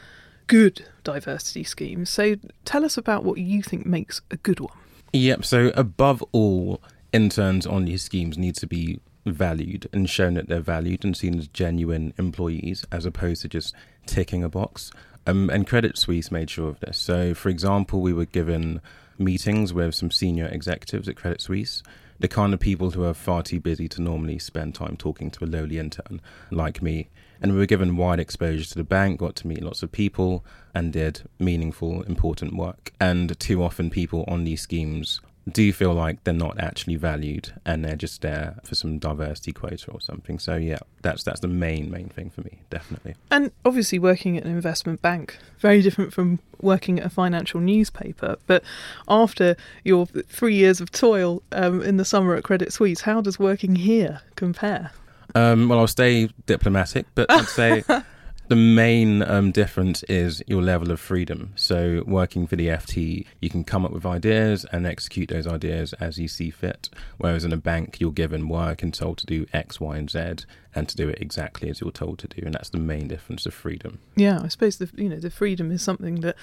good 0.47 0.85
diversity 1.03 1.65
schemes. 1.65 2.09
So 2.09 2.35
tell 2.63 2.85
us 2.85 2.97
about 2.97 3.25
what 3.25 3.37
you 3.37 3.61
think 3.61 3.85
makes 3.85 4.21
a 4.31 4.37
good 4.37 4.61
one. 4.61 4.77
Yep. 5.11 5.43
So 5.43 5.71
above 5.75 6.23
all, 6.31 6.81
interns 7.11 7.65
on 7.65 7.85
these 7.85 8.03
schemes 8.03 8.37
need 8.37 8.55
to 8.55 8.67
be 8.67 8.99
valued 9.33 9.87
and 9.93 10.09
shown 10.09 10.35
that 10.35 10.47
they're 10.47 10.59
valued 10.59 11.03
and 11.03 11.15
seen 11.15 11.37
as 11.37 11.47
genuine 11.47 12.13
employees 12.17 12.85
as 12.91 13.05
opposed 13.05 13.41
to 13.41 13.47
just 13.47 13.73
ticking 14.05 14.43
a 14.43 14.49
box. 14.49 14.91
Um, 15.25 15.49
and 15.49 15.67
Credit 15.67 15.97
Suisse 15.97 16.31
made 16.31 16.49
sure 16.49 16.69
of 16.69 16.79
this. 16.79 16.97
So, 16.97 17.33
for 17.33 17.49
example, 17.49 18.01
we 18.01 18.13
were 18.13 18.25
given 18.25 18.81
meetings 19.17 19.73
with 19.73 19.93
some 19.93 20.11
senior 20.11 20.47
executives 20.47 21.09
at 21.09 21.15
Credit 21.17 21.41
Suisse, 21.41 21.83
the 22.19 22.27
kind 22.27 22.53
of 22.53 22.59
people 22.59 22.91
who 22.91 23.03
are 23.03 23.13
far 23.13 23.43
too 23.43 23.59
busy 23.59 23.87
to 23.89 24.01
normally 24.01 24.39
spend 24.39 24.73
time 24.73 24.95
talking 24.97 25.29
to 25.31 25.43
a 25.43 25.47
lowly 25.47 25.79
intern 25.79 26.21
like 26.49 26.81
me. 26.81 27.09
And 27.41 27.51
we 27.51 27.59
were 27.59 27.65
given 27.65 27.97
wide 27.97 28.19
exposure 28.19 28.65
to 28.65 28.75
the 28.75 28.83
bank, 28.83 29.19
got 29.19 29.35
to 29.37 29.47
meet 29.47 29.61
lots 29.61 29.83
of 29.83 29.91
people, 29.91 30.43
and 30.73 30.93
did 30.93 31.21
meaningful, 31.39 32.01
important 32.03 32.55
work. 32.55 32.93
And 32.99 33.39
too 33.39 33.61
often, 33.61 33.89
people 33.89 34.23
on 34.27 34.43
these 34.43 34.61
schemes 34.61 35.21
do 35.49 35.63
you 35.63 35.71
feel 35.71 35.93
like 35.93 36.23
they're 36.23 36.33
not 36.33 36.59
actually 36.59 36.95
valued 36.95 37.53
and 37.65 37.83
they're 37.83 37.95
just 37.95 38.21
there 38.21 38.57
for 38.63 38.75
some 38.75 38.99
diversity 38.99 39.53
quota 39.53 39.91
or 39.91 40.01
something. 40.01 40.39
So 40.39 40.55
yeah, 40.55 40.79
that's 41.01 41.23
that's 41.23 41.39
the 41.39 41.47
main 41.47 41.89
main 41.89 42.09
thing 42.09 42.29
for 42.29 42.41
me, 42.41 42.59
definitely. 42.69 43.15
And 43.31 43.51
obviously, 43.63 43.99
working 43.99 44.37
at 44.37 44.43
an 44.43 44.51
investment 44.51 45.01
bank 45.01 45.37
very 45.59 45.81
different 45.81 46.13
from 46.13 46.39
working 46.61 46.99
at 46.99 47.05
a 47.05 47.09
financial 47.09 47.59
newspaper. 47.59 48.37
But 48.45 48.63
after 49.07 49.55
your 49.83 50.05
three 50.05 50.55
years 50.55 50.81
of 50.81 50.91
toil 50.91 51.41
um, 51.51 51.81
in 51.81 51.97
the 51.97 52.05
summer 52.05 52.35
at 52.35 52.43
Credit 52.43 52.71
Suisse, 52.71 53.01
how 53.01 53.21
does 53.21 53.39
working 53.39 53.75
here 53.75 54.21
compare? 54.35 54.91
Um, 55.35 55.69
well, 55.69 55.79
I'll 55.79 55.87
stay 55.87 56.29
diplomatic, 56.45 57.05
but 57.15 57.29
I'd 57.31 57.45
say 57.45 57.83
the 58.47 58.55
main 58.55 59.21
um, 59.23 59.51
difference 59.51 60.03
is 60.03 60.41
your 60.47 60.61
level 60.61 60.91
of 60.91 60.99
freedom. 60.99 61.51
So, 61.55 62.03
working 62.05 62.47
for 62.47 62.55
the 62.55 62.67
FT, 62.67 63.25
you 63.41 63.49
can 63.49 63.63
come 63.63 63.85
up 63.85 63.91
with 63.91 64.05
ideas 64.05 64.65
and 64.71 64.85
execute 64.85 65.29
those 65.29 65.47
ideas 65.47 65.93
as 65.93 66.17
you 66.17 66.27
see 66.27 66.49
fit. 66.49 66.89
Whereas 67.17 67.43
in 67.43 67.51
a 67.51 67.57
bank, 67.57 67.99
you're 67.99 68.11
given 68.11 68.47
work 68.47 68.83
and 68.83 68.93
told 68.93 69.17
to 69.19 69.25
do 69.25 69.45
X, 69.53 69.81
Y, 69.81 69.97
and 69.97 70.09
Z, 70.09 70.45
and 70.73 70.87
to 70.87 70.95
do 70.95 71.09
it 71.09 71.19
exactly 71.21 71.69
as 71.69 71.81
you're 71.81 71.91
told 71.91 72.19
to 72.19 72.27
do. 72.27 72.41
And 72.45 72.53
that's 72.53 72.69
the 72.69 72.77
main 72.77 73.07
difference 73.07 73.45
of 73.45 73.53
freedom. 73.53 73.99
Yeah, 74.15 74.39
I 74.41 74.47
suppose 74.47 74.77
the 74.77 74.89
you 74.95 75.09
know 75.09 75.19
the 75.19 75.29
freedom 75.29 75.71
is 75.71 75.81
something 75.81 76.21
that 76.21 76.35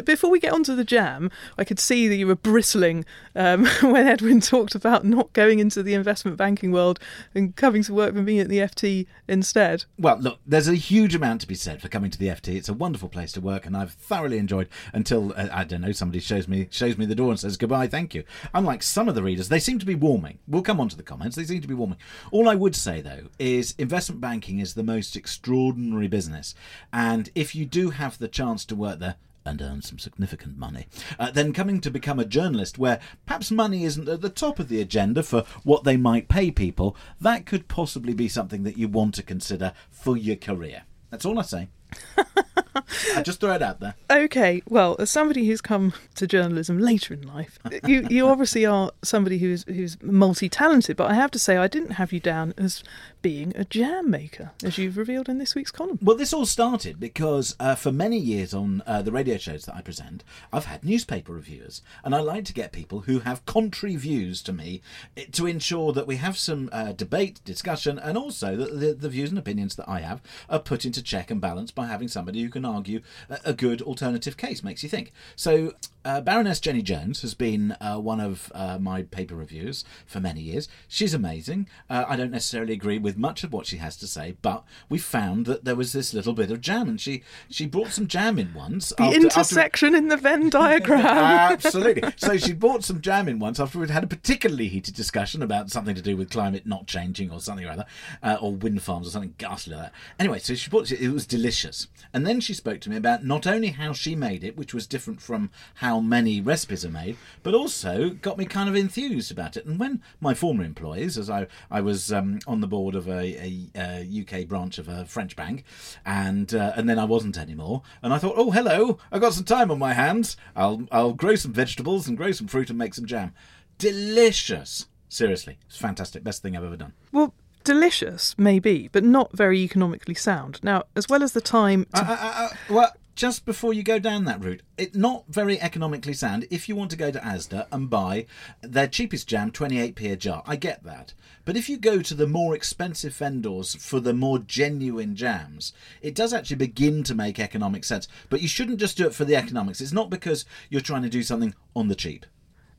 Before 0.05 0.31
we 0.31 0.41
get 0.41 0.53
onto 0.53 0.75
the 0.75 0.85
jam, 0.85 1.31
I 1.57 1.65
could 1.65 1.79
see 1.79 2.09
that 2.09 2.17
you 2.17 2.27
were 2.27 2.35
bristling 2.35 3.05
um, 3.35 3.67
when 3.83 4.07
Edwin 4.07 4.41
talked 4.41 4.75
about 4.75 5.05
not 5.05 5.33
going 5.33 5.59
into 5.59 5.83
the 5.83 5.95
investment 5.95 6.37
banking 6.37 6.73
world 6.73 6.99
and 7.35 7.55
coming 7.57 7.83
to 7.85 7.95
work 7.95 8.15
for 8.15 8.23
me 8.23 8.41
at 8.41 8.49
the 8.49 8.59
FT 8.59 9.07
instead. 9.29 9.85
Well, 9.99 10.19
look, 10.19 10.39
there's 10.47 10.69
a 10.69 10.75
huge 10.75 11.15
amount 11.15 11.43
to 11.43 11.47
be 11.47 11.55
said 11.55 11.81
for 11.81 11.89
coming 11.89 12.11
to 12.11 12.19
the 12.19 12.29
FT. 12.29 12.57
It's 12.57 12.69
a 12.69 12.75
wonderful 12.75 13.09
place 13.09 13.33
to 13.33 13.41
work, 13.41 13.67
and 13.67 13.77
I've 13.77 13.93
thoroughly 13.93 14.39
enjoyed 14.39 14.69
until 14.93 15.33
uh, 15.37 15.49
I 15.53 15.65
don't 15.65 15.81
know 15.81 15.93
somebody 15.93 16.21
shows 16.21 16.49
me 16.49 16.69
shows 16.71 16.99
me 16.99 17.07
the 17.07 17.15
door 17.15 17.31
and 17.31 17.39
says 17.39 17.57
goodbye, 17.57 17.87
thank 17.87 18.15
you. 18.15 18.25
Unlike 18.55 18.83
some 18.83 19.09
of 19.09 19.15
the 19.15 19.23
readers, 19.23 19.49
they 19.49 19.59
seem 19.59 19.79
to 19.79 19.87
be 19.87 19.95
warming. 19.95 20.39
We'll 20.47 20.63
come 20.63 20.81
on 20.81 20.89
to 20.89 20.97
the 20.97 21.03
comments. 21.03 21.37
They 21.37 21.45
seem 21.45 21.61
to 21.61 21.69
be 21.69 21.75
warming. 21.75 21.99
All 22.31 22.49
I 22.49 22.55
would 22.55 22.75
say, 22.75 23.01
though, 23.01 23.29
is 23.39 23.75
investment 23.79 24.21
banking 24.21 24.59
is 24.59 24.75
the 24.75 24.83
most 24.83 25.17
extraordinary 25.17 26.09
business. 26.09 26.55
And 26.93 27.31
if 27.35 27.55
you 27.55 27.67
do 27.67 27.91
have 27.91 28.19
the 28.19 28.29
chance 28.29 28.65
to 28.67 28.77
work 28.77 28.99
there, 28.99 29.17
and 29.45 29.61
earn 29.61 29.83
some 29.83 29.99
significant 29.99 30.57
money. 30.57 30.87
Uh, 31.19 31.31
then 31.31 31.53
coming 31.53 31.81
to 31.81 31.91
become 31.91 32.19
a 32.19 32.25
journalist 32.25 32.79
where 32.79 33.01
perhaps 33.27 33.51
money 33.51 33.85
isn't 33.85 34.09
at 34.09 34.21
the 34.21 34.29
top 34.29 34.59
of 34.59 34.69
the 34.69 34.81
agenda 34.81 35.23
for 35.23 35.45
what 35.65 35.85
they 35.85 35.97
might 35.97 36.29
pay 36.29 36.51
people, 36.51 36.97
that 37.21 37.47
could 37.47 37.69
possibly 37.69 38.15
be 38.15 38.29
something 38.29 38.63
that 38.63 38.79
you 38.79 38.89
want 38.89 39.15
to 39.15 39.23
consider 39.23 39.73
for 39.91 40.17
your 40.17 40.37
career. 40.37 40.83
That's 41.11 41.25
all 41.25 41.39
I 41.39 41.43
say. 41.43 41.69
I 42.75 43.23
just 43.23 43.41
throw 43.41 43.55
it 43.55 43.63
out 43.63 43.81
there. 43.81 43.95
Okay, 44.11 44.63
well, 44.69 44.97
as 44.99 45.11
somebody 45.11 45.47
who's 45.47 45.61
come 45.61 45.93
to 46.17 46.27
journalism 46.27 46.79
later 46.79 47.15
in 47.15 47.23
life, 47.23 47.59
you 47.87 48.07
you 48.11 48.29
obviously 48.33 48.67
are 48.67 48.91
somebody 49.03 49.39
who's 49.39 49.65
who's 49.65 50.01
multi-talented. 50.03 50.97
But 50.97 51.11
I 51.11 51.15
have 51.15 51.31
to 51.33 51.39
say, 51.39 51.57
I 51.57 51.69
didn't 51.69 51.93
have 51.93 52.13
you 52.13 52.21
down 52.21 52.55
as 52.57 52.83
being 53.21 53.53
a 53.57 53.65
jam 53.65 54.11
maker, 54.11 54.51
as 54.65 54.79
you've 54.79 54.97
revealed 54.97 55.29
in 55.29 55.39
this 55.39 55.55
week's 55.55 55.71
column. 55.71 55.99
Well, 56.03 56.17
this 56.17 56.33
all 56.33 56.47
started 56.47 56.99
because 56.99 57.55
uh, 57.61 57.77
for 57.77 57.93
many 57.93 58.19
years 58.19 58.53
on 58.53 58.83
uh, 58.87 59.03
the 59.03 59.13
radio 59.13 59.39
shows 59.39 59.65
that 59.65 59.77
I 59.77 59.81
present, 59.81 60.25
I've 60.53 60.65
had 60.65 60.85
newspaper 60.85 61.33
reviewers, 61.33 61.83
and 62.05 62.15
I 62.15 62.21
like 62.21 62.45
to 62.47 62.53
get 62.53 62.73
people 62.73 63.01
who 63.01 63.21
have 63.21 63.47
contrary 63.47 63.97
views 63.97 64.43
to 64.43 64.53
me 64.53 64.83
eh, 65.17 65.27
to 65.33 65.47
ensure 65.47 65.93
that 65.93 66.07
we 66.07 66.17
have 66.17 66.37
some 66.37 66.69
uh, 66.73 66.93
debate, 66.93 67.41
discussion, 67.45 67.99
and 67.99 68.19
also 68.19 68.57
that 68.57 68.81
the, 68.81 68.93
the 68.93 69.09
views 69.09 69.31
and 69.31 69.39
opinions 69.39 69.77
that 69.77 69.89
I 69.89 70.01
have 70.01 70.21
are 70.49 70.59
put 70.59 70.85
into 70.85 71.03
check 71.03 71.31
and 71.31 71.41
balance 71.41 71.71
by 71.71 71.87
having 71.87 72.09
somebody 72.09 72.43
who 72.43 72.49
can 72.49 72.62
argue 72.65 73.01
a, 73.29 73.53
good 73.53 73.83
alternative 73.83 74.37
case. 74.37 74.63
Makes 74.63 74.83
you 74.83 74.89
think. 74.89 75.13
So 75.37 75.73
uh, 76.05 76.21
Baroness 76.21 76.61
Jenny 76.61 76.83
Jones 76.83 77.23
has 77.23 77.35
been 77.35 77.77
uh, 77.81 77.99
one 77.99 78.21
of 78.21 78.51
uh, 78.55 78.79
my 78.79 79.03
paper 79.03 79.35
reviewers 79.35 79.85
for 80.07 80.21
many 80.21 80.41
years. 80.41 80.69
She's 80.89 81.15
amazing. 81.15 81.69
Uh, 81.89 82.05
I 82.09 82.17
don't 82.17 82.31
necessarily 82.31 82.73
agree 82.73 82.99
with 82.99 83.17
much 83.17 83.45
of 83.45 83.53
what 83.53 83.67
she 83.67 83.77
has 83.77 83.97
to 83.99 84.07
say, 84.07 84.37
but 84.43 84.65
we 84.89 84.99
found 84.99 85.47
that 85.47 85.65
there 85.65 85.77
was 85.77 85.93
this 85.93 86.13
little 86.13 86.33
bit 86.33 86.51
of 86.51 86.61
jam, 86.61 86.89
and 86.89 87.01
she 87.01 87.23
she 87.49 87.67
brought 87.67 87.89
some 87.89 88.09
jam 88.09 88.39
in 88.39 88.53
once. 88.53 88.91
The 88.91 89.05
after, 89.05 89.17
intersection 89.17 89.89
after... 89.89 89.99
in 89.99 90.09
the 90.09 90.17
Venn 90.17 90.51
diagram. 90.51 91.01
Absolutely. 91.07 92.13
So 92.17 92.37
she 92.37 92.53
brought 92.53 92.85
some 92.85 93.01
jam 93.01 93.29
in 93.29 93.39
once 93.39 93.61
after 93.61 93.79
we'd 93.79 93.91
had 93.91 94.05
a 94.05 94.09
particularly 94.09 94.69
heated 94.69 94.95
discussion 94.95 95.43
about 95.43 95.71
something 95.71 95.95
to 95.95 96.03
do 96.03 96.17
with 96.17 96.31
climate 96.31 96.67
not 96.67 96.87
changing 96.87 97.31
or 97.31 97.41
something 97.41 97.67
or 97.67 97.71
other, 97.71 97.87
uh, 98.23 98.39
or 98.41 98.53
wind 98.53 98.83
farms 98.83 99.07
or 99.07 99.11
something 99.11 99.35
ghastly 99.39 99.75
like 99.75 99.85
that. 99.85 99.93
Anyway, 100.19 100.39
so 100.39 100.55
she 100.55 100.69
brought 100.69 100.91
it, 100.91 101.01
it 101.01 101.11
was 101.11 101.27
delicious, 101.27 101.87
and 102.13 102.27
then 102.27 102.41
she 102.41 102.52
spoke 102.53 102.81
to 102.81 102.91
me 102.91 102.97
about 102.97 103.25
not 103.25 103.47
only 103.47 103.69
how 103.69 103.93
she 103.93 104.17
made 104.17 104.43
it, 104.43 104.57
which 104.57 104.75
was 104.75 104.87
different 104.87 105.21
from 105.21 105.51
how 105.77 105.93
how 105.93 106.01
many 106.01 106.41
recipes 106.41 106.87
are 106.87 106.91
made, 106.91 107.19
but 107.43 107.53
also 107.53 108.09
got 108.09 108.39
me 108.39 108.47
kind 108.47 108.67
of 108.67 108.75
enthused 108.75 109.31
about 109.31 109.59
it. 109.59 109.67
And 109.67 109.79
when 109.79 110.01
my 110.23 110.33
former 110.33 110.65
employees, 110.65 111.19
as 111.19 111.29
I, 111.29 111.49
I 111.71 111.83
was 111.83 112.11
um, 112.11 112.39
on 112.47 112.63
the 112.63 112.67
board 112.67 112.95
of 112.95 113.07
a, 113.09 113.13
a, 113.13 113.71
a, 113.77 114.23
UK 114.23 114.49
branch 114.49 114.79
of 114.79 114.89
a 114.89 115.05
French 115.05 115.37
bank, 115.37 115.65
and 116.07 116.55
uh, 116.55 116.73
and 116.77 116.89
then 116.89 116.99
I 116.99 117.05
wasn't 117.05 117.37
anymore, 117.37 117.83
and 118.03 118.15
I 118.15 118.17
thought, 118.17 118.37
oh 118.39 118.53
hello, 118.53 118.99
I've 119.13 119.21
got 119.21 119.35
some 119.35 119.45
time 119.45 119.71
on 119.71 119.79
my 119.79 119.93
hands. 119.93 120.39
I'll 120.57 120.87
I'll 120.91 121.13
grow 121.13 121.35
some 121.35 121.53
vegetables 121.53 122.09
and 122.09 122.17
grow 122.17 122.33
some 122.33 122.47
fruit 122.47 122.71
and 122.71 122.79
make 122.79 122.95
some 122.95 123.05
jam. 123.05 123.35
Delicious. 123.77 124.87
Seriously, 125.11 125.59
it's 125.67 125.77
fantastic. 125.77 126.25
Best 126.25 126.41
thing 126.41 126.57
I've 126.57 126.65
ever 126.65 126.79
done. 126.79 126.95
Well, 127.13 127.35
delicious, 127.65 128.35
maybe, 128.39 128.89
but 128.93 129.05
not 129.05 129.37
very 129.37 129.61
economically 129.61 130.15
sound. 130.15 130.61
Now, 130.63 130.85
as 130.97 131.09
well 131.09 131.23
as 131.23 131.33
the 131.33 131.41
time. 131.41 131.87
To... 131.95 132.01
Uh, 132.01 132.17
uh, 132.21 132.33
uh, 132.37 132.49
well, 132.71 132.93
just 133.15 133.45
before 133.45 133.75
you 133.75 133.83
go 133.83 133.99
down 133.99 134.25
that 134.25 134.43
route, 134.43 134.63
it's 134.79 134.97
not 134.97 135.25
very 135.29 135.61
economically 135.61 136.15
sound 136.15 136.47
if 136.51 136.69
you 136.69 136.75
want 136.75 136.91
to 136.91 136.97
go 136.97 137.11
to 137.11 137.19
Asda 137.19 137.67
and 137.71 137.91
buy 137.91 138.27
their 138.63 138.89
cheapest 138.89 139.29
jam 139.29 139.51
28p 139.51 140.13
a 140.13 140.17
jar. 140.17 140.43
I 140.47 140.57
get 140.57 140.83
that. 140.85 141.13
But 141.45 141.57
if 141.57 141.69
you 141.69 141.77
go 141.77 142.03
to 142.03 142.15
the 142.15 142.27
more 142.27 142.55
expensive 142.55 143.15
vendors 143.15 143.75
for 143.75 144.01
the 144.01 144.15
more 144.15 144.39
genuine 144.39 145.15
jams, 145.17 145.73
it 146.01 146.15
does 146.15 146.33
actually 146.33 146.57
begin 146.57 147.03
to 147.05 147.15
make 147.15 147.39
economic 147.39 147.85
sense. 147.85 148.09
But 148.31 148.41
you 148.41 148.49
shouldn't 148.49 148.81
just 148.81 148.97
do 148.97 149.07
it 149.07 149.15
for 149.15 149.25
the 149.25 149.37
economics. 149.37 149.81
It's 149.81 149.93
not 149.93 150.09
because 150.09 150.45
you're 150.71 150.81
trying 150.81 151.03
to 151.03 151.09
do 151.09 151.23
something 151.23 151.55
on 151.75 151.89
the 151.89 151.95
cheap. 151.95 152.27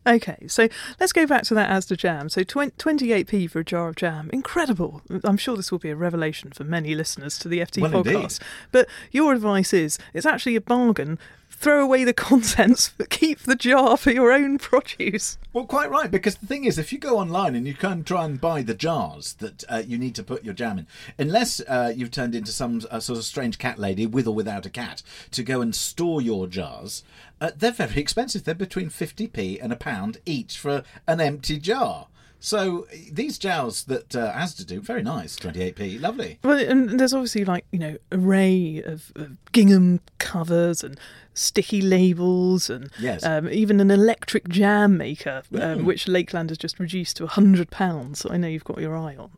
Okay, 0.06 0.48
so 0.48 0.68
let's 1.00 1.14
go 1.14 1.26
back 1.26 1.44
to 1.44 1.54
that 1.54 1.70
Asda 1.70 1.96
jam. 1.98 2.28
So 2.30 2.44
20, 2.44 2.72
28p 2.78 3.50
for 3.50 3.60
a 3.60 3.64
jar 3.64 3.88
of 3.88 3.96
jam. 3.96 4.30
Incredible. 4.34 5.02
I'm 5.24 5.38
sure 5.38 5.56
this 5.56 5.72
will 5.72 5.80
be 5.80 5.90
a 5.92 5.96
revelation 5.96 6.52
for 6.52 6.64
many 6.64 6.94
listeners 6.94 7.38
to 7.40 7.48
the 7.48 7.60
FT 7.60 7.82
Well, 7.82 7.92
podcast. 8.04 8.14
indeed. 8.14 8.40
But 8.72 8.88
your 9.12 9.34
advice 9.34 9.74
is 9.74 9.98
it's 10.14 10.26
actually 10.26 10.56
a 10.56 10.62
bargain. 10.62 11.18
Throw 11.56 11.84
away 11.84 12.04
the 12.04 12.14
contents, 12.30 12.92
but 12.98 13.10
keep 13.10 13.40
the 13.40 13.56
jar 13.56 13.96
for 13.96 14.12
your 14.12 14.32
own 14.32 14.58
produce. 14.58 15.38
Well, 15.54 15.66
quite 15.66 15.90
right, 15.90 16.12
because 16.12 16.36
the 16.36 16.46
thing 16.46 16.66
is, 16.66 16.78
if 16.78 16.92
you 16.92 17.00
go 17.00 17.18
online 17.18 17.56
and 17.56 17.66
you 17.66 17.74
can 17.74 18.04
try 18.04 18.26
and 18.26 18.42
buy 18.42 18.64
the 18.64 18.74
jars 18.74 19.34
that 19.36 19.64
uh, 19.70 19.84
you 19.86 19.98
need 19.98 20.16
to 20.16 20.24
put 20.24 20.44
your 20.44 20.54
jam 20.54 20.80
in, 20.80 20.88
unless 21.18 21.62
uh, 21.62 21.94
you've 21.96 22.12
turned 22.12 22.36
into 22.36 22.52
some 22.52 22.82
uh, 22.92 23.00
sort 23.00 23.18
of 23.18 23.26
strange 23.26 23.58
cat 23.58 23.80
lady 23.80 24.06
with 24.06 24.28
or 24.28 24.36
without 24.36 24.66
a 24.66 24.70
cat 24.70 25.02
to 25.32 25.44
go 25.44 25.62
and 25.62 25.74
store 25.74 26.22
your 26.22 26.48
jars, 26.48 27.04
uh, 27.40 27.52
they're 27.56 27.72
very 27.72 28.02
expensive. 28.02 28.44
They're 28.44 28.56
between 28.56 28.90
50p 28.90 29.60
and 29.62 29.72
a 29.72 29.78
pound 29.78 30.18
each 30.26 30.58
for 30.58 30.84
an 31.08 31.22
empty 31.22 31.60
jar. 31.60 32.08
So 32.44 32.88
these 33.10 33.38
jars 33.38 33.86
that 33.86 34.14
uh, 34.14 34.34
Asda 34.34 34.66
do, 34.66 34.82
very 34.82 35.02
nice, 35.02 35.38
28p, 35.38 36.02
lovely. 36.02 36.40
Well, 36.44 36.58
and 36.60 37.00
there's 37.00 37.14
obviously 37.14 37.46
like 37.46 37.64
you 37.72 37.80
know 37.80 37.98
array 38.12 38.84
of, 38.86 39.14
of 39.16 39.38
gingham 39.54 40.02
covers 40.20 40.84
and 40.84 41.00
sticky 41.34 41.82
labels 41.82 42.70
and 42.70 42.92
Yes. 43.00 43.24
um, 43.24 43.48
even 43.48 43.80
an 43.80 43.90
electric 43.90 44.50
jam 44.50 44.98
maker, 44.98 45.44
um, 45.58 45.86
which 45.86 46.10
Lakeland 46.10 46.50
has 46.50 46.58
just 46.58 46.80
reduced 46.82 47.16
to 47.16 47.28
hundred 47.28 47.72
pounds. 47.72 48.20
So 48.20 48.30
I 48.30 48.36
know 48.36 48.50
you've 48.50 48.66
got 48.66 48.80
your 48.80 48.98
eye 48.98 49.16
on. 49.16 49.32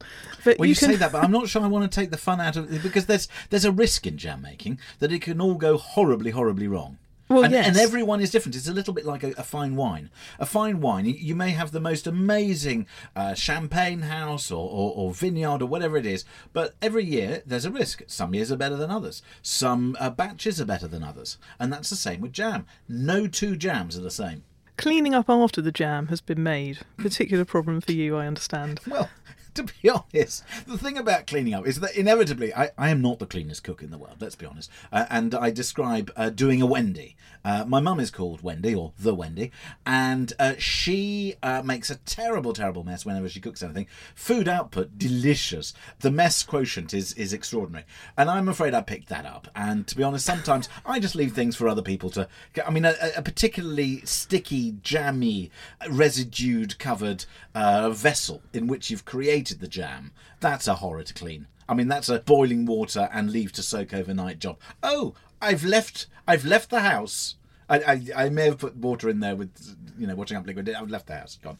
But 0.43 0.57
Well, 0.57 0.67
you, 0.67 0.75
can, 0.75 0.89
say 0.89 0.95
that, 0.95 1.11
but 1.11 1.23
I'm 1.23 1.31
not 1.31 1.47
sure 1.47 1.61
I 1.61 1.67
want 1.67 1.89
to 1.89 1.95
take 1.95 2.09
the 2.09 2.17
fun 2.17 2.41
out 2.41 2.55
of 2.55 2.73
it 2.73 2.81
because 2.81 3.05
there's 3.05 3.27
there's 3.51 3.65
a 3.65 3.71
risk 3.71 4.07
in 4.07 4.17
jam 4.17 4.41
making 4.41 4.79
that 4.97 5.11
it 5.11 5.21
can 5.21 5.39
all 5.39 5.53
go 5.53 5.77
horribly, 5.77 6.31
horribly 6.31 6.67
wrong. 6.67 6.97
Well, 7.27 7.43
and, 7.43 7.51
yes. 7.53 7.67
and 7.67 7.77
everyone 7.77 8.21
is 8.21 8.29
different. 8.29 8.55
It's 8.55 8.67
a 8.67 8.73
little 8.73 8.93
bit 8.93 9.05
like 9.05 9.23
a, 9.23 9.31
a 9.31 9.43
fine 9.43 9.75
wine. 9.75 10.11
A 10.39 10.45
fine 10.45 10.79
wine, 10.79 11.05
you- 11.05 11.13
you 11.15 11.35
may 11.35 11.49
have 11.51 11.71
the 11.71 11.79
most 11.79 12.05
amazing 12.05 12.85
uh, 13.15 13.33
champagne 13.33 14.01
house 14.01 14.51
or, 14.51 14.69
or, 14.69 14.93
or 14.95 15.13
vineyard 15.13 15.61
or 15.61 15.65
whatever 15.65 15.97
it 15.97 16.05
is, 16.05 16.23
but 16.53 16.75
every 16.81 17.03
year 17.03 17.41
there's 17.45 17.65
a 17.65 17.71
risk. 17.71 18.03
Some 18.05 18.35
years 18.35 18.51
are 18.51 18.57
better 18.57 18.75
than 18.75 18.91
others. 18.91 19.23
Some 19.41 19.97
uh, 19.99 20.11
batches 20.11 20.61
are 20.61 20.65
better 20.65 20.87
than 20.87 21.03
others, 21.03 21.37
and 21.59 21.73
that's 21.73 21.89
the 21.89 21.95
same 21.95 22.21
with 22.21 22.31
jam. 22.31 22.67
No 22.87 23.25
two 23.27 23.55
jams 23.55 23.97
are 23.97 24.01
the 24.01 24.11
same. 24.11 24.43
Cleaning 24.77 25.15
up 25.15 25.29
after 25.29 25.61
the 25.61 25.71
jam 25.71 26.07
has 26.07 26.19
been 26.21 26.43
made. 26.43 26.79
Particular 26.97 27.45
problem 27.45 27.79
for 27.81 27.93
you, 27.93 28.17
I 28.17 28.27
understand. 28.27 28.81
Well, 28.85 29.09
to 29.55 29.63
be 29.63 29.89
honest, 29.89 30.43
the 30.67 30.77
thing 30.77 30.97
about 30.97 31.27
cleaning 31.27 31.53
up 31.53 31.65
is 31.65 31.79
that 31.79 31.95
inevitably, 31.95 32.53
I, 32.53 32.71
I 32.77 32.89
am 32.89 33.01
not 33.01 33.19
the 33.19 33.25
cleanest 33.25 33.63
cook 33.63 33.81
in 33.81 33.91
the 33.91 33.97
world, 33.97 34.17
let's 34.19 34.35
be 34.35 34.45
honest. 34.45 34.69
Uh, 34.91 35.05
and 35.09 35.33
I 35.33 35.51
describe 35.51 36.11
uh, 36.15 36.29
doing 36.29 36.61
a 36.61 36.65
Wendy. 36.65 37.15
Uh, 37.43 37.63
my 37.67 37.79
mum 37.79 37.99
is 37.99 38.09
called 38.09 38.41
Wendy, 38.41 38.73
or 38.73 38.93
the 38.97 39.13
Wendy, 39.13 39.51
and 39.85 40.33
uh, 40.39 40.55
she 40.57 41.35
uh, 41.43 41.61
makes 41.63 41.91
a 41.91 41.97
terrible, 41.97 42.53
terrible 42.53 42.83
mess 42.83 43.05
whenever 43.05 43.29
she 43.29 43.39
cooks 43.39 43.61
anything. 43.61 43.87
Food 44.15 44.47
output, 44.47 44.97
delicious. 44.97 45.73
The 45.99 46.09
mess 46.09 46.41
quotient 46.41 46.93
is, 46.93 47.13
is 47.13 47.33
extraordinary. 47.33 47.85
And 48.17 48.29
I'm 48.29 48.49
afraid 48.49 48.73
I 48.73 48.81
picked 48.81 49.09
that 49.09 49.25
up. 49.25 49.47
And 49.55 49.85
to 49.87 49.95
be 49.95 50.01
honest, 50.01 50.25
sometimes 50.25 50.69
I 50.85 50.99
just 50.99 51.15
leave 51.15 51.33
things 51.33 51.55
for 51.55 51.67
other 51.67 51.83
people 51.83 52.09
to. 52.11 52.27
I 52.65 52.71
mean, 52.71 52.85
a, 52.85 52.95
a 53.15 53.21
particularly 53.21 54.01
sticky, 54.05 54.77
jammy, 54.81 55.51
residued 55.89 56.79
covered 56.79 57.25
uh, 57.53 57.91
vessel 57.91 58.41
in 58.53 58.65
which 58.65 58.89
you've 58.89 59.05
created 59.05 59.44
the 59.53 59.67
jam, 59.67 60.11
that's 60.39 60.67
a 60.67 60.75
horror 60.75 61.03
to 61.03 61.13
clean. 61.13 61.47
I 61.67 61.73
mean, 61.73 61.87
that's 61.87 62.09
a 62.09 62.19
boiling 62.19 62.65
water 62.65 63.09
and 63.11 63.31
leave 63.31 63.51
to 63.53 63.63
soak 63.63 63.93
overnight 63.93 64.39
job. 64.39 64.59
Oh, 64.81 65.13
I've 65.41 65.63
left. 65.63 66.07
I've 66.27 66.45
left 66.45 66.69
the 66.69 66.81
house. 66.81 67.35
I, 67.69 67.79
I, 67.79 68.25
I 68.25 68.29
may 68.29 68.45
have 68.45 68.59
put 68.59 68.75
water 68.75 69.09
in 69.09 69.19
there 69.19 69.35
with, 69.35 69.75
you 69.97 70.05
know, 70.05 70.15
washing 70.15 70.37
up 70.37 70.45
liquid. 70.45 70.69
I've 70.69 70.89
left 70.89 71.07
the 71.07 71.15
house. 71.15 71.39
Gone. 71.41 71.57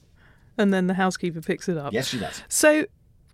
And 0.58 0.74
then 0.74 0.88
the 0.88 0.94
housekeeper 0.94 1.42
picks 1.42 1.68
it 1.68 1.78
up. 1.78 1.94
Yes, 1.94 2.08
she 2.08 2.20
does. 2.20 2.42
So, 2.48 2.86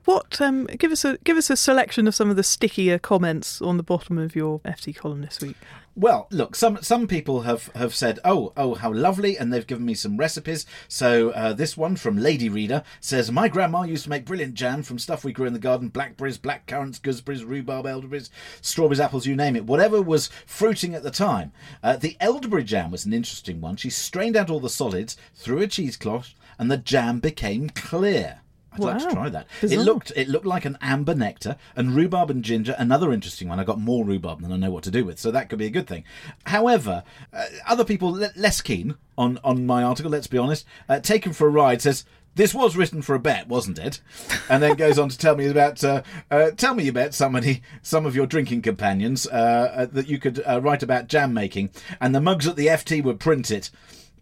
what? 0.06 0.40
Um, 0.42 0.66
give 0.66 0.92
us 0.92 1.06
a 1.06 1.18
give 1.24 1.38
us 1.38 1.50
a 1.50 1.58
selection 1.58 2.08
of 2.08 2.16
some 2.16 2.30
of 2.30 2.36
the 2.36 2.44
stickier 2.44 2.98
comments 2.98 3.62
on 3.62 3.78
the 3.78 3.84
bottom 3.84 4.18
of 4.18 4.36
your 4.36 4.60
FT 4.62 4.96
column 4.96 5.22
this 5.22 5.40
week. 5.42 5.58
Well, 5.94 6.28
look, 6.32 6.56
some 6.56 6.82
some 6.82 7.06
people 7.06 7.42
have, 7.42 7.68
have 7.76 7.94
said, 7.94 8.20
"Oh, 8.24 8.54
oh, 8.56 8.76
how 8.76 8.94
lovely," 8.94 9.38
and 9.38 9.52
they've 9.52 9.68
given 9.68 9.86
me 9.86 9.94
some 9.94 10.16
recipes. 10.16 10.66
So 10.88 11.32
uh, 11.32 11.52
this 11.52 11.76
one 11.76 11.98
from 11.98 12.18
Lady 12.18 12.48
Reader 12.48 12.84
says, 13.02 13.30
"My 13.30 13.50
grandma 13.50 13.84
used 13.84 14.06
to 14.06 14.10
make 14.10 14.24
brilliant 14.24 14.54
jam 14.54 14.84
from 14.84 15.00
stuff 15.00 15.26
we 15.26 15.34
grew 15.34 15.48
in 15.48 15.54
the 15.54 15.60
garden: 15.60 15.90
blackberries, 15.90 16.38
black 16.38 16.66
currants, 16.66 16.98
gooseberries, 16.98 17.44
rhubarb, 17.44 17.86
elderberries, 17.86 18.30
strawberries, 18.62 19.02
apples, 19.02 19.26
you 19.26 19.36
name 19.36 19.58
it, 19.58 19.66
whatever 19.66 20.02
was 20.02 20.30
fruiting 20.46 20.96
at 20.96 21.04
the 21.04 21.12
time." 21.12 21.52
Uh, 21.84 21.98
the 21.98 22.16
elderberry 22.22 22.64
jam 22.64 22.90
was 22.90 23.06
an 23.06 23.12
interesting 23.12 23.60
one. 23.60 23.76
She 23.76 23.90
strained 23.90 24.38
out 24.38 24.50
all 24.50 24.62
the 24.62 24.70
solids, 24.70 25.18
through 25.36 25.60
a 25.60 25.68
cheesecloth, 25.68 26.34
and 26.58 26.72
the 26.72 26.78
jam 26.78 27.20
became 27.20 27.70
clear. 27.70 28.40
I'd 28.74 28.80
like 28.80 29.00
to 29.00 29.14
try 29.14 29.30
that. 29.30 29.48
Bizarre. 29.60 29.80
It 29.80 29.84
looked 29.84 30.12
it 30.16 30.28
looked 30.30 30.46
like 30.46 30.66
an 30.66 30.78
amber 30.82 31.14
nectar 31.14 31.58
and 31.76 31.94
rhubarb 31.96 32.30
and 32.30 32.44
ginger. 32.44 32.76
Another 32.78 33.12
interesting 33.12 33.50
one. 33.50 33.60
I 33.60 33.64
got 33.64 33.80
more 33.80 34.06
rhubarb 34.06 34.42
than 34.42 34.52
I 34.52 34.58
know 34.58 34.72
what 34.72 34.84
to 34.86 34.92
do 34.92 35.04
with, 35.04 35.20
so 35.20 35.30
that 35.32 35.50
could 35.50 35.60
be 35.60 35.66
a 35.66 35.72
good 35.72 35.88
thing. 35.88 36.04
However, 36.46 37.04
uh, 37.34 37.46
other 37.68 37.84
people 37.84 38.12
le- 38.12 38.32
less 38.36 38.62
keen 38.62 38.96
on 39.18 39.40
on 39.44 39.66
my 39.66 39.84
article. 39.84 40.12
Let's 40.12 40.28
be 40.28 40.38
honest. 40.38 40.66
Uh, 40.88 41.00
Taken 41.00 41.34
for 41.34 41.48
a 41.48 41.52
ride 41.52 41.82
says. 41.82 42.06
This 42.34 42.54
was 42.54 42.78
written 42.78 43.02
for 43.02 43.14
a 43.14 43.20
bet, 43.20 43.50
wasn't 43.50 43.78
it? 43.78 44.00
And 44.48 44.64
then 44.64 44.78
goes 44.78 44.98
on 44.98 45.10
to 45.10 45.18
tell 45.18 45.36
me 45.36 45.48
about 45.48 45.84
uh, 45.84 46.02
uh, 46.32 46.52
tell 46.52 46.74
me 46.74 46.88
about 46.88 47.14
somebody, 47.14 47.62
some 47.82 48.06
of 48.06 48.16
your 48.16 48.26
drinking 48.26 48.62
companions 48.62 49.28
uh, 49.28 49.74
uh, 49.76 49.86
that 49.88 50.08
you 50.08 50.18
could 50.18 50.42
uh, 50.48 50.62
write 50.62 50.82
about 50.82 51.10
jam 51.10 51.34
making, 51.34 51.72
and 52.00 52.16
the 52.16 52.22
mugs 52.22 52.48
at 52.48 52.56
the 52.56 52.68
FT 52.68 53.04
would 53.04 53.20
print 53.20 53.52
it. 53.52 53.70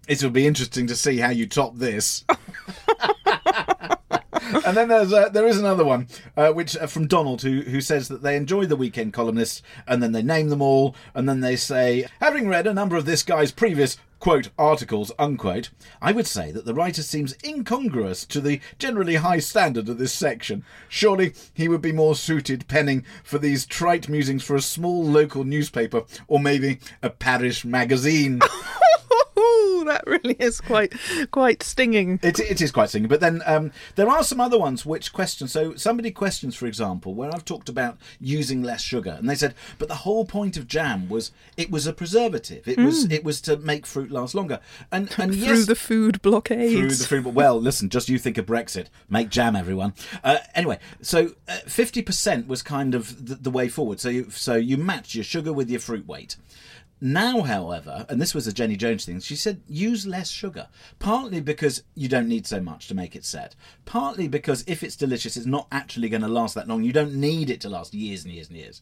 It 0.08 0.24
would 0.24 0.34
be 0.34 0.48
interesting 0.48 0.88
to 0.88 0.96
see 0.96 1.18
how 1.20 1.30
you 1.30 1.46
top 1.46 1.76
this. 1.76 2.26
and 4.70 4.78
then 4.78 4.88
there's 4.88 5.12
uh, 5.12 5.30
there 5.30 5.48
is 5.48 5.58
another 5.58 5.84
one 5.84 6.08
uh, 6.38 6.52
which 6.52 6.78
uh, 6.78 6.86
from 6.86 7.08
Donald 7.08 7.42
who 7.42 7.62
who 7.62 7.82
says 7.82 8.08
that 8.08 8.22
they 8.22 8.36
enjoy 8.36 8.68
the 8.68 8.76
weekend 8.76 9.14
columnists 9.14 9.64
and 9.88 10.04
then 10.04 10.12
they 10.12 10.22
name 10.22 10.50
them 10.50 10.62
all 10.62 10.96
and 11.16 11.28
then 11.28 11.40
they 11.40 11.56
say 11.56 12.08
having 12.22 12.48
read 12.48 12.68
a 12.68 12.74
number 12.74 12.96
of 12.96 13.06
this 13.06 13.24
guy's 13.24 13.52
previous 13.52 13.98
quote 14.20 14.50
articles 14.60 15.12
unquote 15.18 15.72
I 16.04 16.12
would 16.12 16.28
say 16.28 16.52
that 16.52 16.66
the 16.66 16.76
writer 16.76 17.02
seems 17.02 17.36
incongruous 17.44 18.26
to 18.26 18.40
the 18.40 18.62
generally 18.78 19.16
high 19.16 19.40
standard 19.40 19.90
of 19.90 19.98
this 19.98 20.14
section. 20.14 20.64
Surely 20.88 21.34
he 21.52 21.68
would 21.68 21.82
be 21.82 21.92
more 21.92 22.14
suited 22.14 22.68
penning 22.68 23.04
for 23.24 23.40
these 23.40 23.66
trite 23.66 24.08
musings 24.08 24.44
for 24.44 24.56
a 24.56 24.62
small 24.62 25.04
local 25.04 25.44
newspaper 25.46 26.04
or 26.28 26.40
maybe 26.40 26.80
a 27.02 27.10
parish 27.10 27.66
magazine 27.66 28.40
Ooh, 29.80 29.86
that 29.86 30.04
really 30.06 30.36
is 30.40 30.62
quite 30.62 30.94
quite 31.32 31.64
stinging. 31.64 32.20
It, 32.22 32.40
it 32.40 32.62
is 32.62 32.72
quite 32.72 32.90
singing, 32.90 33.10
but 33.10 33.20
then 33.20 33.42
um, 33.46 33.72
there 33.96 34.10
are 34.10 34.24
some 34.24 34.40
other 34.40 34.60
ones 34.60 34.86
which 34.86 35.14
question. 35.14 35.48
So 35.48 35.76
somebody 35.76 36.12
questions, 36.12 36.56
for 36.56 36.66
example, 36.66 37.14
where 37.14 37.34
I've 37.34 37.46
talked 37.46 37.70
about 37.70 37.98
using 38.20 38.62
less 38.62 38.82
sugar, 38.82 39.16
and 39.18 39.30
they 39.30 39.36
said, 39.36 39.56
but 39.78 39.88
the 39.88 39.96
whole 39.96 40.26
point 40.26 40.58
of 40.58 40.68
jam 40.68 41.10
was 41.10 41.32
it 41.58 41.72
was 41.72 41.88
a 41.88 41.94
preservative. 41.94 42.68
It 42.68 42.78
was 42.78 43.06
it 43.12 43.24
was 43.24 43.42
to 43.42 43.58
make 43.58 43.86
fruit 43.86 44.12
last 44.12 44.36
longer. 44.36 44.60
And 44.92 45.10
and 45.18 45.34
Through 45.34 45.42
yes, 45.42 45.66
the 45.66 45.76
food 45.76 46.22
blockade. 46.22 46.78
through 46.78 46.90
the 46.92 47.06
fruit. 47.06 47.26
Well, 47.26 47.60
listen, 47.60 47.90
just 47.90 48.10
you 48.10 48.18
think 48.20 48.38
of 48.38 48.46
Brexit. 48.46 48.88
Make 49.10 49.30
jam, 49.30 49.56
everyone. 49.56 49.94
Uh, 50.24 50.40
anyway, 50.56 50.80
so 51.02 51.34
fifty 51.66 52.02
percent 52.02 52.48
was 52.48 52.62
kind 52.62 52.96
of 52.96 53.26
the, 53.28 53.36
the 53.36 53.52
way 53.52 53.68
forward. 53.68 54.00
So 54.00 54.10
you 54.10 54.30
so 54.30 54.56
you 54.56 54.78
match 54.78 55.16
your 55.16 55.24
sugar 55.24 55.54
with 55.54 55.70
your 55.70 55.80
fruit 55.80 56.08
weight. 56.08 56.36
Now, 57.02 57.42
however, 57.42 58.06
and 58.10 58.22
this 58.22 58.36
was 58.36 58.46
a 58.46 58.54
Jenny 58.54 58.76
Jones 58.76 59.06
thing, 59.06 59.20
she 59.22 59.36
said 59.36 59.62
use 59.68 60.06
less 60.06 60.30
sugar. 60.30 60.68
Partly 61.00 61.40
because 61.40 61.84
you 61.96 62.10
don't 62.10 62.28
need 62.28 62.46
so 62.46 62.60
much 62.60 62.88
to 62.88 62.96
make 62.96 63.16
it 63.16 63.24
set. 63.24 63.56
Partly 63.86 64.28
because 64.28 64.66
if 64.68 64.84
it's 64.84 64.98
delicious, 64.98 65.38
it's 65.38 65.46
not 65.46 65.68
actually 65.72 66.10
going 66.10 66.22
to 66.22 66.28
last 66.28 66.56
that 66.56 66.68
long. 66.68 66.84
You 66.84 66.92
don't 66.92 67.16
need 67.16 67.50
it 67.50 67.62
to 67.62 67.70
last 67.70 67.94
years 67.94 68.26
and 68.26 68.34
years 68.34 68.50
and 68.50 68.58
years. 68.58 68.82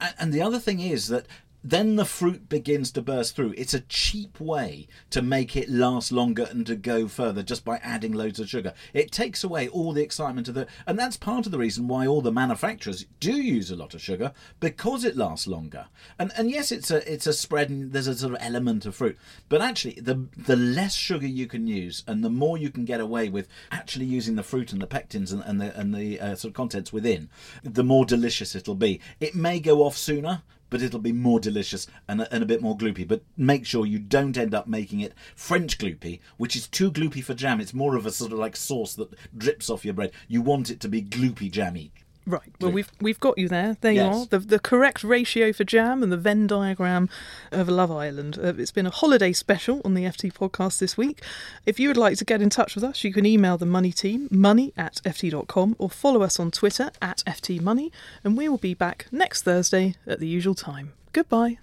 And, 0.00 0.14
and 0.18 0.32
the 0.32 0.42
other 0.42 0.60
thing 0.60 0.78
is 0.80 1.08
that 1.08 1.26
then 1.70 1.96
the 1.96 2.04
fruit 2.04 2.48
begins 2.48 2.92
to 2.92 3.02
burst 3.02 3.34
through. 3.34 3.52
It's 3.56 3.74
a 3.74 3.80
cheap 3.80 4.38
way 4.38 4.86
to 5.10 5.20
make 5.20 5.56
it 5.56 5.68
last 5.68 6.12
longer 6.12 6.46
and 6.48 6.64
to 6.66 6.76
go 6.76 7.08
further 7.08 7.42
just 7.42 7.64
by 7.64 7.78
adding 7.78 8.12
loads 8.12 8.38
of 8.38 8.48
sugar. 8.48 8.72
It 8.94 9.10
takes 9.10 9.42
away 9.42 9.66
all 9.66 9.92
the 9.92 10.02
excitement 10.02 10.46
of 10.46 10.54
the, 10.54 10.68
and 10.86 10.96
that's 10.96 11.16
part 11.16 11.44
of 11.44 11.50
the 11.50 11.58
reason 11.58 11.88
why 11.88 12.06
all 12.06 12.20
the 12.20 12.30
manufacturers 12.30 13.04
do 13.18 13.32
use 13.32 13.72
a 13.72 13.76
lot 13.76 13.94
of 13.94 14.00
sugar 14.00 14.32
because 14.60 15.04
it 15.04 15.16
lasts 15.16 15.48
longer. 15.48 15.86
And 16.20 16.32
and 16.36 16.52
yes, 16.52 16.70
it's 16.70 16.92
a 16.92 17.12
it's 17.12 17.26
a 17.26 17.32
spread 17.32 17.68
and 17.68 17.92
there's 17.92 18.06
a 18.06 18.14
sort 18.14 18.34
of 18.34 18.38
element 18.40 18.86
of 18.86 18.94
fruit, 18.94 19.18
but 19.48 19.60
actually 19.60 19.94
the 19.94 20.28
the 20.36 20.56
less 20.56 20.94
sugar 20.94 21.26
you 21.26 21.48
can 21.48 21.66
use 21.66 22.04
and 22.06 22.22
the 22.22 22.30
more 22.30 22.56
you 22.56 22.70
can 22.70 22.84
get 22.84 23.00
away 23.00 23.28
with 23.28 23.48
actually 23.72 24.04
using 24.06 24.36
the 24.36 24.44
fruit 24.44 24.72
and 24.72 24.80
the 24.80 24.86
pectins 24.86 25.32
and, 25.32 25.42
and 25.42 25.60
the 25.60 25.76
and 25.76 25.92
the 25.92 26.20
uh, 26.20 26.34
sort 26.36 26.50
of 26.50 26.54
contents 26.54 26.92
within, 26.92 27.28
the 27.64 27.82
more 27.82 28.04
delicious 28.04 28.54
it'll 28.54 28.76
be. 28.76 29.00
It 29.18 29.34
may 29.34 29.58
go 29.58 29.82
off 29.82 29.96
sooner 29.96 30.42
but 30.70 30.82
it'll 30.82 31.00
be 31.00 31.12
more 31.12 31.40
delicious 31.40 31.86
and 32.08 32.22
a, 32.22 32.34
and 32.34 32.42
a 32.42 32.46
bit 32.46 32.62
more 32.62 32.76
gloopy. 32.76 33.06
But 33.06 33.22
make 33.36 33.66
sure 33.66 33.86
you 33.86 33.98
don't 33.98 34.36
end 34.36 34.54
up 34.54 34.66
making 34.66 35.00
it 35.00 35.14
French 35.34 35.78
gloopy, 35.78 36.20
which 36.36 36.56
is 36.56 36.66
too 36.66 36.90
gloopy 36.90 37.22
for 37.22 37.34
jam. 37.34 37.60
It's 37.60 37.74
more 37.74 37.96
of 37.96 38.06
a 38.06 38.10
sort 38.10 38.32
of 38.32 38.38
like 38.38 38.56
sauce 38.56 38.94
that 38.94 39.14
drips 39.36 39.70
off 39.70 39.84
your 39.84 39.94
bread. 39.94 40.12
You 40.28 40.42
want 40.42 40.70
it 40.70 40.80
to 40.80 40.88
be 40.88 41.02
gloopy 41.02 41.50
jammy. 41.50 41.92
Right. 42.28 42.42
Well, 42.60 42.72
we've 42.72 42.90
we've 43.00 43.20
got 43.20 43.38
you 43.38 43.48
there. 43.48 43.76
There 43.80 43.92
Yes. 43.92 44.14
you 44.14 44.20
are. 44.22 44.26
The 44.26 44.38
the 44.40 44.58
correct 44.58 45.04
ratio 45.04 45.52
for 45.52 45.62
jam 45.62 46.02
and 46.02 46.10
the 46.10 46.16
Venn 46.16 46.48
diagram 46.48 47.08
of 47.52 47.68
Love 47.68 47.92
Island. 47.92 48.36
Uh, 48.42 48.52
it's 48.58 48.72
been 48.72 48.84
a 48.86 48.90
holiday 48.90 49.32
special 49.32 49.80
on 49.84 49.94
the 49.94 50.02
FT 50.02 50.32
podcast 50.32 50.80
this 50.80 50.96
week. 50.96 51.22
If 51.66 51.78
you 51.78 51.86
would 51.88 51.96
like 51.96 52.16
to 52.18 52.24
get 52.24 52.42
in 52.42 52.50
touch 52.50 52.74
with 52.74 52.82
us, 52.82 53.04
you 53.04 53.12
can 53.12 53.24
email 53.26 53.56
the 53.58 53.64
Money 53.66 53.92
Team, 53.92 54.26
money 54.32 54.72
at 54.76 54.96
ft.com, 55.04 55.76
or 55.78 55.88
follow 55.88 56.22
us 56.22 56.40
on 56.40 56.50
Twitter 56.50 56.90
at 57.00 57.22
ftmoney, 57.28 57.92
and 58.24 58.36
we 58.36 58.48
will 58.48 58.58
be 58.58 58.74
back 58.74 59.06
next 59.12 59.42
Thursday 59.42 59.94
at 60.04 60.18
the 60.18 60.26
usual 60.26 60.56
time. 60.56 60.94
Goodbye. 61.12 61.58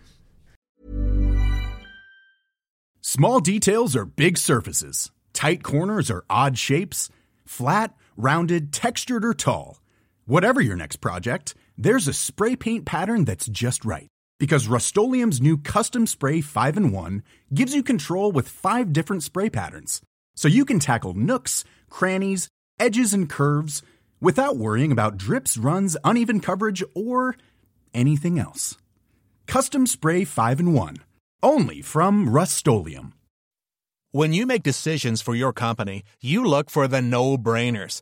Small 3.01 3.41
details 3.41 3.95
are 3.97 4.05
big 4.05 4.37
surfaces. 4.37 5.11
Tight 5.33 5.61
corners 5.61 6.09
are 6.09 6.23
odd 6.29 6.57
shapes. 6.57 7.09
Flat, 7.45 7.93
rounded, 8.15 8.71
textured, 8.71 9.25
or 9.25 9.33
tall. 9.33 9.77
Whatever 10.25 10.61
your 10.61 10.77
next 10.77 11.01
project, 11.01 11.53
there's 11.77 12.07
a 12.07 12.13
spray 12.13 12.55
paint 12.55 12.85
pattern 12.85 13.25
that's 13.25 13.47
just 13.47 13.83
right. 13.83 14.07
Because 14.39 14.69
Rust-Oleum 14.69 15.31
Custom 15.57 16.07
Spray 16.07 16.39
5 16.39 16.77
in 16.77 16.91
1 16.93 17.23
gives 17.53 17.75
you 17.75 17.83
control 17.83 18.31
with 18.31 18.47
five 18.47 18.93
different 18.93 19.23
spray 19.23 19.49
patterns. 19.49 20.01
So 20.33 20.47
you 20.47 20.63
can 20.63 20.79
tackle 20.79 21.13
nooks, 21.13 21.65
crannies, 21.89 22.47
edges, 22.79 23.13
and 23.13 23.29
curves 23.29 23.81
without 24.21 24.55
worrying 24.55 24.93
about 24.93 25.17
drips, 25.17 25.57
runs, 25.57 25.97
uneven 26.05 26.39
coverage, 26.39 26.81
or 26.95 27.35
anything 27.93 28.39
else. 28.39 28.77
Custom 29.45 29.85
Spray 29.85 30.23
5 30.23 30.61
in 30.61 30.73
1. 30.73 30.97
Only 31.41 31.81
from 31.81 32.29
Rust 32.29 32.65
When 34.11 34.31
you 34.31 34.45
make 34.45 34.63
decisions 34.63 35.21
for 35.21 35.35
your 35.35 35.51
company, 35.51 36.05
you 36.21 36.45
look 36.45 36.69
for 36.69 36.87
the 36.87 37.01
no 37.01 37.37
brainers. 37.37 38.01